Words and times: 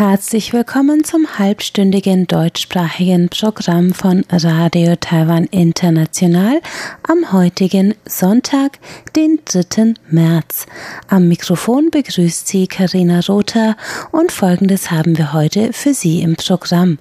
Herzlich 0.00 0.54
willkommen 0.54 1.04
zum 1.04 1.38
halbstündigen 1.38 2.26
deutschsprachigen 2.26 3.28
Programm 3.28 3.92
von 3.92 4.24
Radio 4.32 4.96
Taiwan 4.96 5.44
International 5.44 6.62
am 7.06 7.32
heutigen 7.34 7.94
Sonntag, 8.06 8.78
den 9.14 9.40
3. 9.44 9.92
März. 10.08 10.64
Am 11.08 11.28
Mikrofon 11.28 11.90
begrüßt 11.90 12.48
Sie 12.48 12.66
Karina 12.66 13.20
Rother 13.28 13.76
und 14.10 14.32
Folgendes 14.32 14.90
haben 14.90 15.18
wir 15.18 15.34
heute 15.34 15.74
für 15.74 15.92
Sie 15.92 16.22
im 16.22 16.34
Programm. 16.34 16.96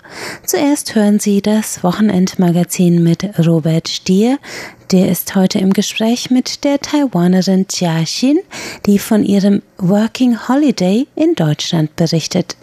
Zuerst 0.45 0.93
hören 0.93 1.19
Sie 1.19 1.41
das 1.41 1.85
Wochenendmagazin 1.85 3.01
mit 3.01 3.23
Robert 3.47 3.87
Stier, 3.87 4.39
der 4.91 5.09
ist 5.09 5.35
heute 5.35 5.59
im 5.59 5.71
Gespräch 5.71 6.31
mit 6.31 6.65
der 6.65 6.79
Taiwanerin 6.79 7.65
Jia 7.71 8.03
Xin, 8.03 8.39
die 8.85 8.99
von 8.99 9.23
ihrem 9.23 9.61
Working 9.77 10.49
Holiday 10.49 11.07
in 11.15 11.35
Deutschland 11.35 11.95
berichtet. 11.95 12.57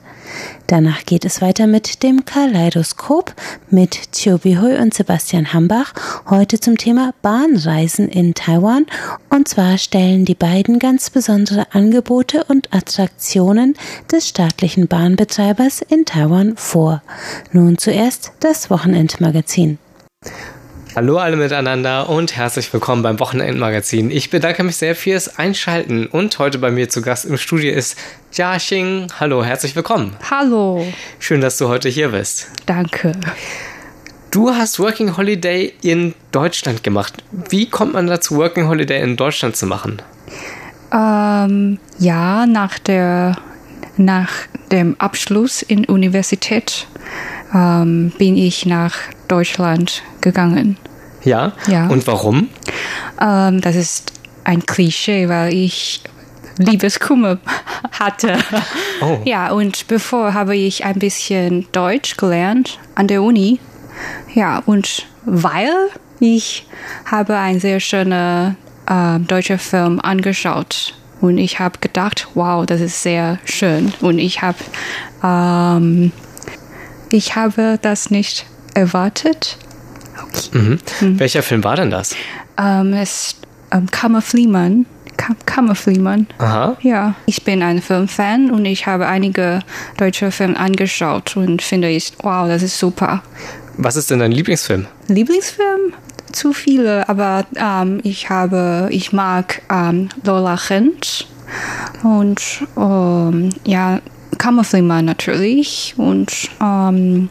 Danach 0.67 1.05
geht 1.05 1.25
es 1.25 1.41
weiter 1.41 1.67
mit 1.67 2.03
dem 2.03 2.25
Kaleidoskop 2.25 3.35
mit 3.71 4.13
Chiu 4.13 4.39
Bihui 4.39 4.77
und 4.77 4.95
Sebastian 4.95 5.53
Hambach, 5.53 5.93
heute 6.29 6.59
zum 6.59 6.77
Thema 6.77 7.15
Bahnreisen 7.23 8.09
in 8.09 8.35
Taiwan. 8.35 8.87
Und 9.31 9.49
zwar 9.49 9.79
stellen 9.79 10.25
die 10.25 10.35
beiden 10.35 10.79
ganz 10.79 11.11
besondere 11.11 11.67
Angebote 11.73 12.45
und 12.45 12.75
Attraktionen 12.75 13.75
des 14.11 14.29
staatlichen 14.29 14.89
Bahnbetreibers 14.89 15.83
in 15.83 16.05
Taiwan 16.05 16.57
vor. 16.57 17.03
Nun 17.53 17.79
zuerst 17.79 18.33
das 18.41 18.71
Wochenendmagazin. 18.71 19.79
Hallo 20.97 21.19
alle 21.19 21.37
miteinander 21.37 22.09
und 22.09 22.35
herzlich 22.37 22.73
willkommen 22.73 23.03
beim 23.03 23.21
Wochenendmagazin. 23.21 24.11
Ich 24.11 24.31
bedanke 24.31 24.65
mich 24.65 24.77
sehr 24.77 24.97
fürs 24.97 25.39
Einschalten 25.39 26.07
und 26.07 26.39
heute 26.39 26.57
bei 26.57 26.71
mir 26.71 26.89
zu 26.89 27.03
Gast 27.03 27.27
im 27.27 27.37
Studio 27.37 27.71
ist 27.71 27.99
Jia 28.33 28.57
Xing. 28.57 29.09
Hallo, 29.21 29.45
herzlich 29.45 29.77
willkommen. 29.77 30.17
Hallo, 30.31 30.87
Schön, 31.19 31.43
dass 31.43 31.59
du 31.59 31.69
heute 31.69 31.91
hier 31.91 32.13
bist. 32.13 32.51
danke. 32.65 33.13
Du 34.31 34.55
hast 34.55 34.81
Working 34.81 35.19
Holiday 35.19 35.75
in 35.83 36.15
Deutschland 36.33 36.83
gemacht. 36.83 37.23
Wie 37.51 37.69
kommt 37.69 37.93
man 37.93 38.07
dazu, 38.07 38.37
Working 38.37 38.67
Holiday 38.67 39.03
in 39.03 39.19
Deutschland 39.19 39.55
zu 39.55 39.67
machen? 39.67 40.01
Ähm, 40.95 41.79
ja, 41.99 42.47
nach, 42.47 42.79
der, 42.79 43.37
nach 43.99 44.31
dem 44.73 44.99
Abschluss 44.99 45.61
in 45.61 45.85
Universität 45.85 46.87
ähm, 47.55 48.13
bin 48.17 48.39
ich 48.39 48.65
nach 48.65 48.95
Deutschland 49.29 50.03
gegangen. 50.23 50.79
Ja? 51.27 51.53
Ja. 51.67 51.89
Und 51.89 52.07
warum? 52.07 52.49
Ähm, 53.21 53.61
das 53.61 53.77
ist 53.77 54.13
ein 54.45 54.65
Klischee, 54.65 55.29
weil 55.29 55.53
ich 55.53 56.01
Liebeskummer 56.59 57.39
hatte. 57.93 58.39
Oh. 59.03 59.19
Ja, 59.25 59.51
und 59.51 59.89
bevor 59.89 60.33
habe 60.33 60.57
ich 60.57 60.85
ein 60.85 60.99
bisschen 60.99 61.67
Deutsch 61.73 62.17
gelernt 62.17 62.79
an 62.95 63.09
der 63.09 63.23
Uni. 63.23 63.61
Ja, 64.35 64.63
und 64.65 65.07
weil 65.25 65.73
ich 66.21 66.67
habe 67.05 67.37
einen 67.37 67.61
sehr 67.61 67.81
schönen 67.81 68.57
äh, 68.87 69.19
deutschen 69.21 69.59
Film 69.59 70.01
angeschaut 70.01 70.95
und 71.21 71.39
ich 71.39 71.59
habe 71.59 71.79
gedacht, 71.81 72.29
wow, 72.35 72.65
das 72.65 72.81
ist 72.81 73.03
sehr 73.03 73.39
schön 73.45 73.93
und 74.01 74.19
ich 74.19 74.43
habe 74.43 74.59
ähm, 75.23 76.13
ich 77.11 77.37
habe 77.37 77.79
das 77.83 78.11
nicht 78.11 78.47
erwartet. 78.75 79.59
Mhm. 80.53 80.79
Welcher 81.01 81.43
Film 81.43 81.65
war 81.65 81.77
denn 81.77 81.91
das? 81.91 82.15
Ähm, 82.59 82.93
es 82.95 83.29
ist 83.29 83.37
ähm, 83.73 83.91
Kammer 83.91 84.23
Fliemann. 84.23 84.87
Kam 85.17 85.37
Kammer 85.47 85.75
Fliemann. 85.75 86.27
Aha. 86.39 86.77
Ja, 86.83 87.15
ich 87.25 87.43
bin 87.43 87.63
ein 87.63 87.81
Filmfan 87.81 88.51
und 88.51 88.67
ich 88.67 88.87
habe 88.87 89.07
einige 89.07 89.61
deutsche 89.97 90.31
Filme 90.31 90.59
angeschaut 90.59 91.37
und 91.37 91.63
finde 91.63 91.89
ich, 91.89 92.13
wow, 92.23 92.47
das 92.47 92.63
ist 92.63 92.79
super. 92.79 93.23
Was 93.79 93.97
ist 93.97 94.11
denn 94.11 94.19
dein 94.19 94.33
Lieblingsfilm? 94.33 94.87
Lieblingsfilm? 95.09 95.95
Zu 96.33 96.53
viele, 96.53 97.09
aber 97.09 97.47
ähm, 97.57 98.01
ich 98.03 98.29
habe, 98.29 98.89
ich 98.91 99.13
mag 99.13 99.63
ähm, 99.71 100.11
Lola 100.23 100.55
Rent 100.69 101.27
und 102.03 102.43
ähm, 102.77 103.51
ja, 103.65 104.01
Kammerflimmern 104.37 105.05
natürlich 105.05 105.95
und 105.97 106.31
ähm, 106.63 107.31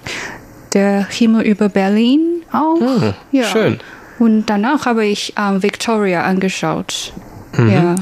der 0.75 1.07
Himmel 1.09 1.41
über 1.43 1.69
Berlin 1.69 2.43
auch. 2.51 2.79
Hm, 2.79 3.13
ja. 3.31 3.45
schön. 3.45 3.79
Und 4.19 4.45
danach 4.45 4.85
habe 4.85 5.05
ich 5.05 5.33
ähm, 5.37 5.63
Victoria 5.63 6.23
angeschaut. 6.23 7.13
Mhm. 7.57 7.69
Ja. 7.71 7.95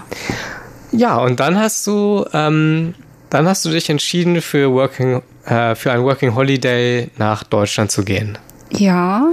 Ja, 0.92 1.18
und 1.18 1.40
dann 1.40 1.58
hast 1.58 1.88
du, 1.88 2.26
ähm, 2.34 2.94
dann 3.30 3.48
hast 3.48 3.66
du 3.66 3.70
dich 3.70 3.90
entschieden 3.90 4.42
für 4.42 4.72
Working, 4.72 5.24
äh, 5.46 5.74
für 5.74 5.92
ein 5.92 6.04
Working 6.04 6.36
Holiday 6.36 7.10
nach 7.18 7.44
Deutschland 7.44 7.92
zu 7.92 8.04
gehen. 8.04 8.38
Ja. 8.70 9.30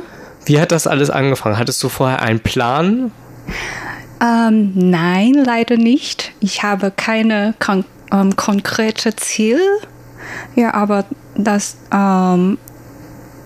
Wie 0.47 0.61
hat 0.61 0.73
das 0.73 0.87
alles 0.87 1.11
angefangen? 1.11 1.59
Hattest 1.59 1.83
du 1.83 1.89
vorher 1.91 2.23
einen 2.23 2.41
Plan? 2.41 3.13
Ähm, 4.23 4.73
nein, 4.75 5.35
leider 5.35 5.77
nicht. 5.77 6.33
Ich 6.41 6.63
habe 6.63 6.91
keine 6.95 7.55
kon 7.59 7.85
ähm, 8.13 8.37
konkrete 8.37 9.15
Ziel. 9.17 9.61
Ja, 10.57 10.75
aber 10.75 11.05
das, 11.37 11.77
ähm, 11.93 12.59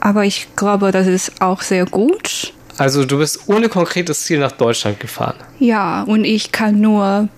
aber 0.04 0.25
ich 0.25 0.48
glaube, 0.54 0.92
das 0.92 1.06
ist 1.06 1.41
auch 1.41 1.62
sehr 1.62 1.87
gut. 1.87 2.53
Also 2.76 3.04
du 3.04 3.19
bist 3.19 3.41
ohne 3.47 3.69
konkretes 3.69 4.25
Ziel 4.25 4.38
nach 4.38 4.53
Deutschland 4.53 5.00
gefahren. 5.00 5.37
Ja, 5.59 6.03
und 6.03 6.25
ich 6.25 6.53
kann 6.53 6.81
nur 6.81 7.28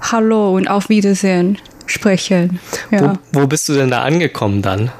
Hallo 0.00 0.56
und 0.56 0.68
Auf 0.68 0.88
Wiedersehen 0.88 1.58
sprechen. 1.86 2.58
Ja. 2.90 3.16
Wo, 3.32 3.40
wo 3.40 3.46
bist 3.46 3.68
du 3.68 3.74
denn 3.74 3.90
da 3.90 4.02
angekommen 4.02 4.60
dann 4.60 4.90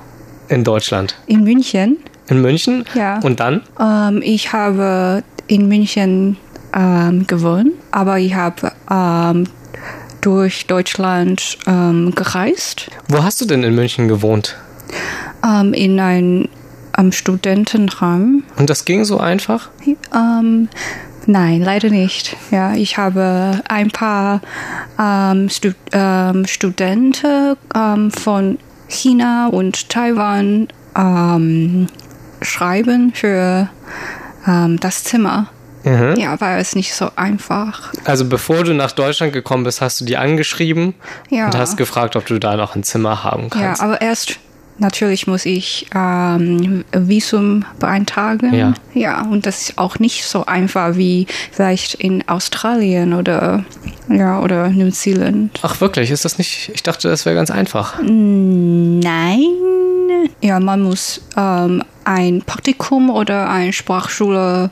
in 0.48 0.62
Deutschland? 0.62 1.16
In 1.26 1.42
München. 1.42 1.98
In 2.28 2.40
München? 2.40 2.84
Ja. 2.94 3.18
Und 3.20 3.40
dann? 3.40 3.62
Ähm, 3.80 4.22
ich 4.22 4.52
habe 4.52 5.24
in 5.48 5.66
München 5.66 6.36
ähm, 6.74 7.26
gewohnt, 7.26 7.72
aber 7.90 8.18
ich 8.18 8.34
habe 8.34 8.70
ähm, 8.88 9.48
durch 10.20 10.66
Deutschland 10.66 11.58
ähm, 11.66 12.12
gereist. 12.14 12.88
Wo 13.08 13.24
hast 13.24 13.40
du 13.40 13.46
denn 13.46 13.64
in 13.64 13.74
München 13.74 14.06
gewohnt? 14.06 14.56
ähm, 15.44 15.72
in 15.74 15.98
ein 16.00 16.48
ähm, 16.96 17.12
Studentenraum. 17.12 18.42
Und 18.56 18.70
das 18.70 18.84
ging 18.84 19.04
so 19.04 19.18
einfach? 19.18 19.68
Ähm, 20.14 20.68
nein, 21.26 21.60
leider 21.62 21.90
nicht. 21.90 22.36
Ja, 22.50 22.74
ich 22.74 22.98
habe 22.98 23.60
ein 23.68 23.90
paar 23.90 24.40
ähm, 24.98 25.48
Stu 25.48 25.72
ähm, 25.92 26.46
Studenten 26.46 27.56
ähm, 27.74 28.10
von 28.10 28.58
China 28.88 29.48
und 29.48 29.88
Taiwan 29.88 30.68
ähm, 30.96 31.88
schreiben 32.42 33.12
für 33.14 33.68
ähm, 34.46 34.78
das 34.80 35.04
Zimmer. 35.04 35.48
Mhm. 35.84 36.14
Ja, 36.16 36.40
war 36.40 36.58
es 36.58 36.74
nicht 36.74 36.94
so 36.94 37.10
einfach. 37.14 37.92
Also 38.04 38.24
bevor 38.24 38.64
du 38.64 38.74
nach 38.74 38.90
Deutschland 38.90 39.32
gekommen 39.32 39.62
bist, 39.62 39.80
hast 39.80 40.00
du 40.00 40.04
die 40.04 40.16
angeschrieben 40.16 40.94
Ja. 41.30 41.46
und 41.46 41.56
hast 41.56 41.76
gefragt, 41.76 42.16
ob 42.16 42.26
du 42.26 42.40
da 42.40 42.56
noch 42.56 42.74
ein 42.74 42.82
Zimmer 42.82 43.22
haben 43.22 43.44
Ja, 43.44 43.48
kannst. 43.68 43.82
aber 43.82 44.00
erst 44.00 44.38
natürlich 44.78 45.26
muss 45.26 45.46
ich 45.46 45.86
ähm, 45.94 46.84
Visum 46.92 47.64
beantragen. 47.78 48.54
Ja. 48.54 48.74
ja, 48.94 49.22
und 49.22 49.46
das 49.46 49.62
ist 49.62 49.78
auch 49.78 49.98
nicht 49.98 50.24
so 50.24 50.46
einfach 50.46 50.96
wie 50.96 51.26
vielleicht 51.52 51.94
in 51.94 52.26
Australien 52.28 53.14
oder 53.14 53.64
ja 54.08 54.40
oder 54.40 54.68
New 54.68 54.90
Zealand. 54.90 55.58
Ach 55.62 55.80
wirklich, 55.80 56.10
ist 56.10 56.24
das 56.24 56.38
nicht? 56.38 56.70
Ich 56.74 56.82
dachte, 56.82 57.08
das 57.08 57.24
wäre 57.26 57.34
ganz 57.34 57.50
einfach. 57.50 57.94
Nein. 58.02 59.44
Ja, 60.40 60.60
man 60.60 60.82
muss 60.82 61.22
ähm, 61.36 61.82
ein 62.04 62.42
Praktikum 62.42 63.10
oder 63.10 63.48
eine 63.48 63.72
Sprachschule, 63.72 64.70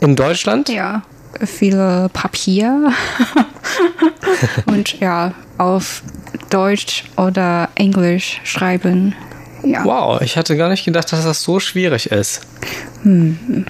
In 0.00 0.16
Deutschland? 0.16 0.68
ja, 0.68 1.02
viele 1.44 2.08
Papier 2.12 2.92
und 4.66 5.00
ja, 5.00 5.32
auf 5.58 6.02
Deutsch 6.50 7.04
oder 7.16 7.68
Englisch 7.74 8.40
schreiben. 8.44 9.14
Ja. 9.66 9.84
Wow, 9.84 10.20
ich 10.22 10.36
hatte 10.36 10.56
gar 10.56 10.68
nicht 10.68 10.84
gedacht, 10.84 11.12
dass 11.12 11.24
das 11.24 11.42
so 11.42 11.58
schwierig 11.60 12.10
ist. 12.12 12.40
Hm. 13.02 13.64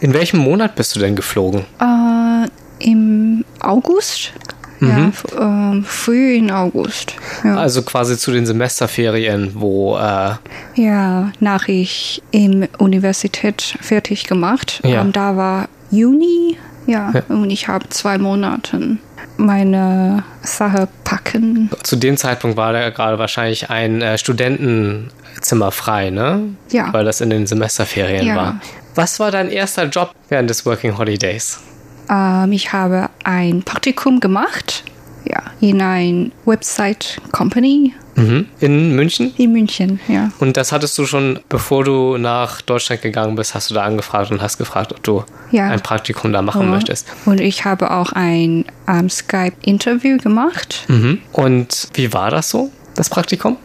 In 0.00 0.12
welchem 0.12 0.38
Monat 0.40 0.74
bist 0.76 0.94
du 0.94 1.00
denn 1.00 1.16
geflogen? 1.16 1.64
Äh, 1.80 2.46
Im 2.84 3.44
August? 3.60 4.32
Ja, 4.80 5.08
f- 5.08 5.24
ähm, 5.40 5.84
früh 5.88 6.34
in 6.34 6.50
August. 6.50 7.14
Ja, 7.42 7.56
Also 7.56 7.80
quasi 7.80 8.18
zu 8.18 8.30
den 8.30 8.44
Semesterferien, 8.44 9.52
wo 9.54 9.96
äh, 9.96 10.32
ja 10.74 11.32
nach 11.40 11.66
ich 11.68 12.22
im 12.30 12.68
Universität 12.76 13.74
fertig 13.80 14.24
gemacht. 14.24 14.82
Ja. 14.84 15.00
Ähm, 15.00 15.12
da 15.12 15.34
war 15.38 15.68
Juni, 15.90 16.58
Ja, 16.86 17.12
und 17.28 17.50
ich 17.50 17.68
habe 17.68 17.88
zwei 17.88 18.18
Monate 18.18 18.98
meine 19.36 20.22
Sache 20.42 20.88
packen. 21.04 21.70
Zu 21.82 21.96
dem 21.96 22.16
Zeitpunkt 22.16 22.56
war 22.56 22.72
da 22.72 22.90
gerade 22.90 23.18
wahrscheinlich 23.18 23.70
ein 23.70 24.00
äh, 24.02 24.16
Studentenzimmer 24.18 25.72
frei, 25.72 26.10
ne? 26.10 26.42
Ja. 26.70 26.92
Weil 26.92 27.04
das 27.04 27.20
in 27.20 27.30
den 27.30 27.46
Semesterferien 27.46 28.26
Ja. 28.26 28.36
war. 28.36 28.60
Was 28.94 29.20
war 29.20 29.30
dein 29.30 29.50
erster 29.50 29.84
Job 29.84 30.14
während 30.28 30.48
des 30.48 30.64
Working 30.64 30.96
Holidays? 30.96 31.60
Ähm, 32.08 32.52
ich 32.52 32.72
habe 32.72 33.10
ein 33.24 33.62
Praktikum 33.62 34.20
gemacht, 34.20 34.84
ja, 35.28 35.42
in 35.60 35.82
ein 35.82 36.32
Website 36.46 37.20
Company 37.32 37.92
Mhm. 38.16 38.46
In 38.60 38.96
München? 38.96 39.32
in 39.36 39.52
München, 39.52 40.00
ja. 40.08 40.30
Und 40.38 40.56
das 40.56 40.72
hattest 40.72 40.96
du 40.98 41.04
schon, 41.06 41.38
bevor 41.50 41.84
du 41.84 42.16
nach 42.16 42.62
Deutschland 42.62 43.02
gegangen 43.02 43.36
bist, 43.36 43.54
hast 43.54 43.70
du 43.70 43.74
da 43.74 43.82
angefragt 43.84 44.30
und 44.30 44.40
hast 44.42 44.56
gefragt, 44.58 44.92
ob 44.92 45.02
du 45.02 45.22
Ja. 45.50 45.68
ein 45.68 45.80
Praktikum 45.80 46.32
da 46.32 46.40
machen 46.42 46.62
Ja. 46.62 46.68
möchtest. 46.68 47.06
Und 47.26 47.40
ich 47.40 47.64
habe 47.66 47.90
auch 47.90 48.12
ein 48.12 48.64
ähm, 48.88 49.10
Skype-Interview 49.10 50.16
gemacht. 50.18 50.84
Mhm. 50.88 51.18
Und 51.32 51.88
wie 51.94 52.12
war 52.12 52.30
das 52.30 52.48
so, 52.50 52.70
das 52.94 53.10
Praktikum? 53.10 53.58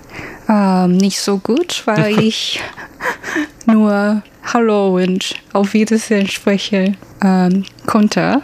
Ähm, 0.50 0.98
nicht 0.98 1.22
so 1.22 1.38
gut, 1.38 1.84
weil 1.86 2.20
ich 2.24 2.60
nur 3.66 4.22
Hallo 4.54 4.96
und 4.98 5.36
auf 5.54 5.74
Wiedersehen 5.74 6.28
sprechen 6.28 6.98
ähm, 7.24 7.64
konnte. 7.86 8.42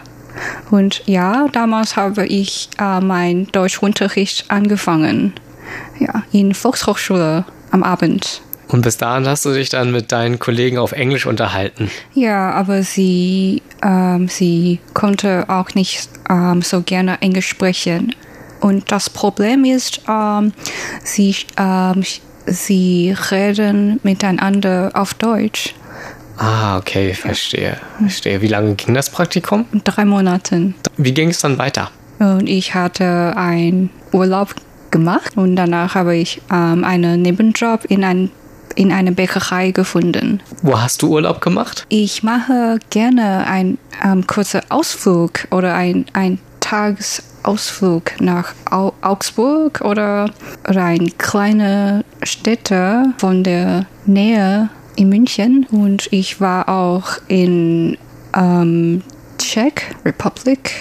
Und 0.70 1.02
ja, 1.06 1.48
damals 1.52 1.96
habe 1.96 2.24
ich 2.26 2.70
äh, 2.78 3.00
meinen 3.00 3.48
Deutschunterricht 3.52 4.50
angefangen. 4.50 5.32
Ja, 5.98 6.22
in 6.32 6.54
Volkshochschule 6.54 7.44
am 7.70 7.82
Abend. 7.82 8.42
Und 8.68 8.82
bis 8.82 8.98
dahin 8.98 9.26
hast 9.26 9.44
du 9.46 9.52
dich 9.52 9.70
dann 9.70 9.92
mit 9.92 10.12
deinen 10.12 10.38
Kollegen 10.38 10.78
auf 10.78 10.92
Englisch 10.92 11.26
unterhalten. 11.26 11.90
Ja, 12.14 12.50
aber 12.50 12.82
sie, 12.82 13.62
ähm, 13.82 14.28
sie 14.28 14.78
konnte 14.92 15.46
auch 15.48 15.74
nicht 15.74 16.10
ähm, 16.28 16.60
so 16.60 16.82
gerne 16.82 17.20
Englisch 17.22 17.48
sprechen. 17.48 18.14
Und 18.60 18.92
das 18.92 19.08
Problem 19.08 19.64
ist, 19.64 20.02
ähm, 20.08 20.52
sie, 21.02 21.34
ähm, 21.56 22.04
sie 22.46 23.14
reden 23.30 24.00
miteinander 24.02 24.90
auf 24.94 25.14
Deutsch. 25.14 25.74
Ah, 26.36 26.76
okay, 26.76 27.14
verstehe. 27.14 27.78
Verstehe. 27.98 28.40
Wie 28.42 28.48
lange 28.48 28.74
ging 28.74 28.94
das 28.94 29.10
Praktikum? 29.10 29.64
Drei 29.84 30.04
Monaten. 30.04 30.74
Wie 30.96 31.12
ging 31.12 31.30
es 31.30 31.40
dann 31.40 31.58
weiter? 31.58 31.90
Und 32.18 32.48
ich 32.48 32.74
hatte 32.74 33.34
einen 33.36 33.90
Urlaub 34.12 34.54
gemacht 34.90 35.36
und 35.36 35.56
danach 35.56 35.94
habe 35.94 36.16
ich 36.16 36.40
ähm, 36.50 36.84
einen 36.84 37.22
Nebenjob 37.22 37.84
in, 37.88 38.04
ein, 38.04 38.30
in 38.74 38.92
einer 38.92 39.10
Bäckerei 39.10 39.70
gefunden. 39.70 40.40
Wo 40.62 40.80
hast 40.80 41.02
du 41.02 41.08
Urlaub 41.08 41.40
gemacht? 41.40 41.86
Ich 41.88 42.22
mache 42.22 42.78
gerne 42.90 43.46
einen 43.46 43.78
ähm, 44.04 44.26
kurzen 44.26 44.62
Ausflug 44.70 45.46
oder 45.50 45.74
ein, 45.74 46.06
ein 46.12 46.38
Tagesausflug 46.60 48.20
nach 48.20 48.54
Au 48.70 48.92
Augsburg 49.00 49.80
oder, 49.80 50.30
oder 50.68 50.84
eine 50.84 51.10
kleine 51.12 52.04
Städte 52.22 53.14
von 53.18 53.42
der 53.42 53.86
Nähe 54.06 54.68
in 54.96 55.08
München. 55.08 55.66
Und 55.70 56.08
ich 56.12 56.40
war 56.40 56.68
auch 56.68 57.18
in 57.28 57.96
ähm, 58.34 59.02
Czech 59.38 59.94
Republic 60.04 60.72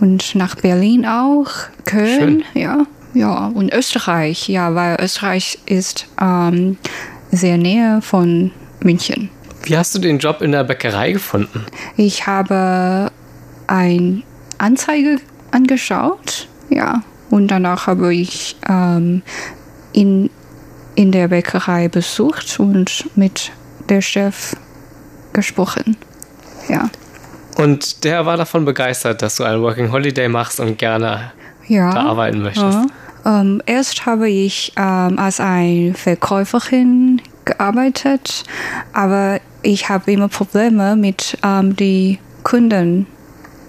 und 0.00 0.34
nach 0.34 0.56
Berlin 0.56 1.06
auch, 1.06 1.50
Köln, 1.84 2.44
ja. 2.54 2.86
Ja, 3.14 3.46
und 3.48 3.72
Österreich, 3.72 4.48
ja, 4.48 4.74
weil 4.74 4.96
Österreich 5.00 5.58
ist 5.66 6.06
ähm, 6.20 6.76
sehr 7.30 7.56
näher 7.56 8.00
von 8.02 8.50
München. 8.80 9.30
Wie 9.64 9.76
hast 9.76 9.94
du 9.94 9.98
den 9.98 10.18
Job 10.18 10.40
in 10.40 10.52
der 10.52 10.64
Bäckerei 10.64 11.12
gefunden? 11.12 11.66
Ich 11.96 12.26
habe 12.26 13.10
eine 13.66 14.22
Anzeige 14.58 15.18
angeschaut, 15.50 16.48
ja, 16.70 17.02
und 17.30 17.48
danach 17.48 17.86
habe 17.86 18.14
ich 18.14 18.56
ähm, 18.68 19.22
in, 19.92 20.30
in 20.94 21.12
der 21.12 21.28
Bäckerei 21.28 21.88
besucht 21.88 22.58
und 22.60 23.04
mit 23.16 23.52
der 23.88 24.00
Chef 24.00 24.54
gesprochen. 25.32 25.96
Ja, 26.68 26.90
Und 27.56 28.04
der 28.04 28.26
war 28.26 28.36
davon 28.36 28.64
begeistert, 28.64 29.22
dass 29.22 29.36
du 29.36 29.44
ein 29.44 29.60
Working 29.60 29.90
Holiday 29.90 30.28
machst 30.28 30.60
und 30.60 30.78
gerne 30.78 31.32
ja. 31.68 31.92
da 31.92 32.02
arbeiten 32.04 32.42
möchtest. 32.42 32.78
Ja. 33.24 33.40
Ähm, 33.40 33.62
erst 33.66 34.06
habe 34.06 34.28
ich 34.28 34.72
ähm, 34.76 35.18
als 35.18 35.40
eine 35.40 35.94
Verkäuferin 35.94 37.20
gearbeitet, 37.44 38.44
aber 38.92 39.40
ich 39.62 39.88
habe 39.88 40.12
immer 40.12 40.28
Probleme 40.28 40.96
mit 40.96 41.36
ähm, 41.42 41.74
die 41.76 42.18
Kunden 42.42 43.06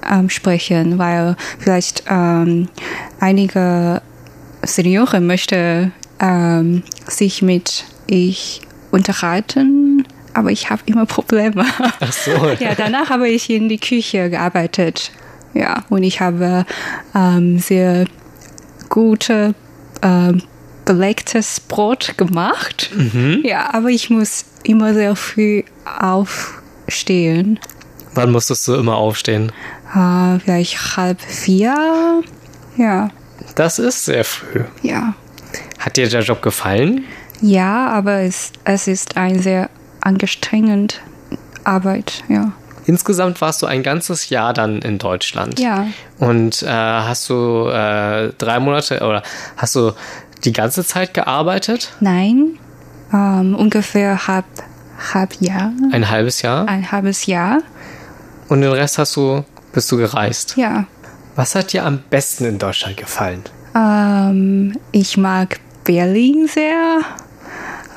ähm, 0.10 0.30
sprechen, 0.30 0.98
weil 0.98 1.36
vielleicht 1.58 2.04
ähm, 2.10 2.70
einige 3.20 4.02
Senioren 4.64 5.28
möchten 5.28 5.94
ähm, 6.20 6.84
sich 7.08 7.42
mit 7.42 7.86
ich 8.08 8.62
unterhalten, 8.92 10.06
aber 10.34 10.52
ich 10.52 10.70
habe 10.70 10.82
immer 10.86 11.06
Probleme. 11.06 11.66
Ach 12.00 12.12
so. 12.12 12.32
Ja, 12.60 12.76
danach 12.76 13.10
habe 13.10 13.28
ich 13.30 13.50
in 13.50 13.70
die 13.70 13.80
Küche 13.80 14.30
gearbeitet. 14.30 15.12
Ja, 15.54 15.84
und 15.90 16.04
ich 16.04 16.22
habe 16.22 16.66
ähm, 17.16 17.60
sehr 17.60 18.06
gute 18.90 19.56
ähm, 20.02 20.42
belegtes 20.86 21.60
Brot 21.60 22.18
gemacht. 22.18 22.90
Ja, 23.44 23.74
aber 23.74 23.90
ich 23.90 24.10
muss 24.10 24.46
immer 24.64 24.94
sehr 24.94 25.16
früh 25.16 25.64
aufstehen. 26.86 27.60
Wann 28.16 28.32
musstest 28.32 28.68
du 28.68 28.76
immer 28.76 28.96
aufstehen? 28.96 29.52
Äh, 29.96 30.40
vielleicht 30.40 30.98
halb 30.98 31.22
vier. 31.22 32.24
Ja, 32.78 33.10
Das 33.56 33.80
ist 33.80 34.06
sehr 34.06 34.24
früh. 34.24 34.64
ja. 34.84 35.14
Hat 35.80 35.96
dir 35.96 36.10
der 36.10 36.22
Job 36.22 36.42
gefallen? 36.42 37.06
Ja, 37.42 37.88
aber 37.88 38.20
es, 38.20 38.52
es 38.66 38.88
ist 38.88 39.16
eine 39.16 39.40
sehr 39.42 39.70
anstrengende 40.02 40.96
Arbeit, 41.64 42.24
ja. 42.28 42.52
Insgesamt 42.90 43.40
warst 43.40 43.62
du 43.62 43.68
ein 43.68 43.84
ganzes 43.84 44.30
Jahr 44.30 44.52
dann 44.52 44.82
in 44.82 44.98
Deutschland. 44.98 45.60
Ja. 45.60 45.86
Und 46.18 46.64
äh, 46.64 46.68
hast 46.68 47.30
du 47.30 47.68
äh, 47.70 48.34
drei 48.40 48.60
Monate 48.60 49.02
oder 49.02 49.22
hast 49.58 49.76
du 49.76 49.92
die 50.44 50.54
ganze 50.54 50.84
Zeit 50.84 51.14
gearbeitet? 51.14 51.94
Nein, 52.00 52.58
ähm, 53.14 53.54
ungefähr 53.54 54.26
halb, 54.28 54.46
halb 55.14 55.40
Jahr, 55.40 55.72
Ein 55.92 56.10
halbes 56.10 56.42
Jahr? 56.42 56.68
ein 56.68 56.92
halbes 56.92 57.28
Jahr. 57.28 57.60
Und 58.48 58.62
den 58.62 58.72
Rest 58.72 58.98
hast 58.98 59.16
du, 59.16 59.46
bist 59.72 59.92
du 59.92 59.98
gereist. 59.98 60.56
Ja, 60.58 60.86
Was 61.36 61.54
hat 61.54 61.74
dir 61.74 61.86
am 61.86 62.00
besten 62.10 62.46
in 62.46 62.58
Deutschland 62.58 62.98
gefallen? 62.98 63.44
ähm, 63.76 64.76
ich 64.92 65.16
mag 65.16 65.60
Berlin 65.84 66.48
sehr, 66.52 67.02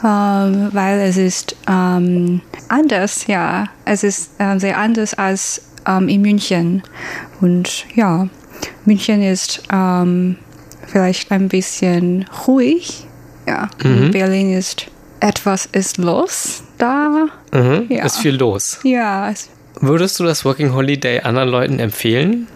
ähm, 0.05 0.69
weil 0.73 1.01
es 1.01 1.17
ist 1.17 1.57
ähm, 1.69 2.41
anders, 2.69 3.27
ja. 3.27 3.69
Es 3.85 4.03
ist 4.03 4.33
ähm, 4.39 4.59
sehr 4.59 4.79
anders 4.79 5.15
als 5.15 5.63
ähm, 5.87 6.09
in 6.09 6.23
München. 6.23 6.83
Und 7.41 7.87
ja, 7.95 8.29
München 8.85 9.23
ist 9.23 9.63
ähm, 9.73 10.37
vielleicht 10.87 11.31
ein 11.31 11.49
bisschen 11.49 12.27
ruhig. 12.47 13.07
Ja, 13.47 13.69
und 13.83 14.13
Berlin 14.13 14.53
ist 14.57 14.87
etwas 15.19 15.67
ist 15.67 15.99
los 15.99 16.63
da. 16.79 17.27
Mhm. 17.53 17.87
Ja. 17.89 18.05
Ist 18.05 18.19
viel 18.19 18.37
los. 18.37 18.79
Ja, 18.85 19.31
es, 19.31 19.49
Würdest 19.81 20.21
du 20.21 20.25
das 20.25 20.45
Working 20.45 20.75
Holiday 20.75 21.21
anderen 21.21 21.49
Leuten 21.49 21.79
empfehlen? 21.81 22.47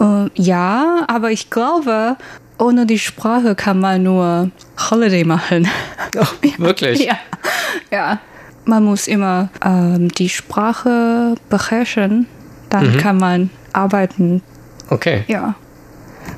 äh, 0.00 0.28
ja, 0.34 1.04
aber 1.08 1.30
ich 1.30 1.50
glaube, 1.50 2.16
ohne 2.60 2.86
die 2.86 2.98
Sprache 2.98 3.54
kann 3.54 3.80
man 3.80 4.02
nur 4.02 4.50
Holiday 4.90 5.24
machen. 5.24 5.68
Wirklich? 6.58 7.06
Ja, 7.06 7.18
ja. 7.90 8.18
Man 8.66 8.84
muss 8.84 9.08
immer 9.08 9.48
ähm, 9.64 10.10
die 10.10 10.28
Sprache 10.28 11.34
beherrschen, 11.48 12.26
dann 12.68 12.98
kann 12.98 13.16
man 13.16 13.50
arbeiten. 13.72 14.42
Okay. 14.90 15.24
Ja, 15.28 15.54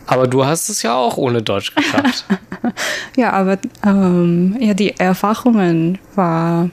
Aber 0.07 0.27
du 0.29 0.47
hast 0.47 0.69
es 0.69 0.83
ja 0.83 0.95
auch 0.95 1.17
ohne 1.17 1.43
Deutsch 1.43 1.75
geschafft. 1.75 2.25
ja, 3.17 3.33
aber 3.33 3.59
ähm, 3.85 4.57
ja, 4.61 4.73
die 4.73 4.99
Erfahrungen 4.99 5.99
war, 6.15 6.71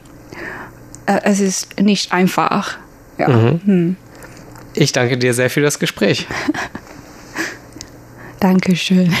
äh, 1.06 1.20
es 1.24 1.40
ist 1.40 1.80
nicht 1.80 2.12
einfach. 2.12 2.78
Ja, 3.18 3.58
ich 4.74 4.92
danke 4.92 5.18
dir 5.18 5.34
sehr 5.34 5.50
für 5.50 5.60
das 5.60 5.78
Gespräch. 5.78 6.26
Dankeschön. 8.40 9.14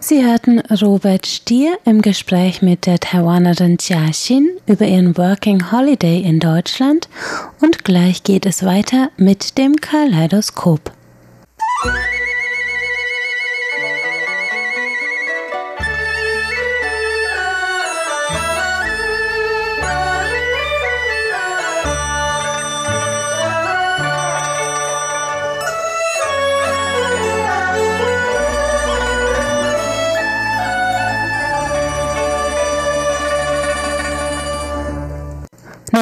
Sie 0.00 0.24
hörten 0.24 0.60
Robert 0.60 1.26
Stier 1.26 1.76
im 1.84 2.00
Gespräch 2.00 2.62
mit 2.62 2.86
der 2.86 2.98
Taiwanerin 2.98 3.76
Jia 3.78 4.10
Xin 4.10 4.48
über 4.66 4.86
ihren 4.86 5.18
Working 5.18 5.70
Holiday 5.70 6.20
in 6.22 6.40
Deutschland 6.40 7.10
und 7.60 7.84
gleich 7.84 8.22
geht 8.22 8.46
es 8.46 8.64
weiter 8.64 9.10
mit 9.18 9.58
dem 9.58 9.76
Kaleidoskop. 9.76 10.92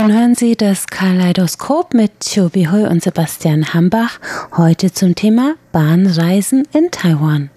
Nun 0.07 0.17
hören 0.17 0.35
Sie 0.37 0.55
das 0.55 0.87
Kaleidoskop 0.87 1.93
mit 1.93 2.13
Chobi 2.21 2.69
Hui 2.71 2.87
und 2.87 3.03
Sebastian 3.03 3.75
Hambach 3.75 4.21
heute 4.57 4.93
zum 4.93 5.17
Thema 5.17 5.57
Bahnreisen 5.73 6.63
in 6.73 6.93
Taiwan. 6.93 7.51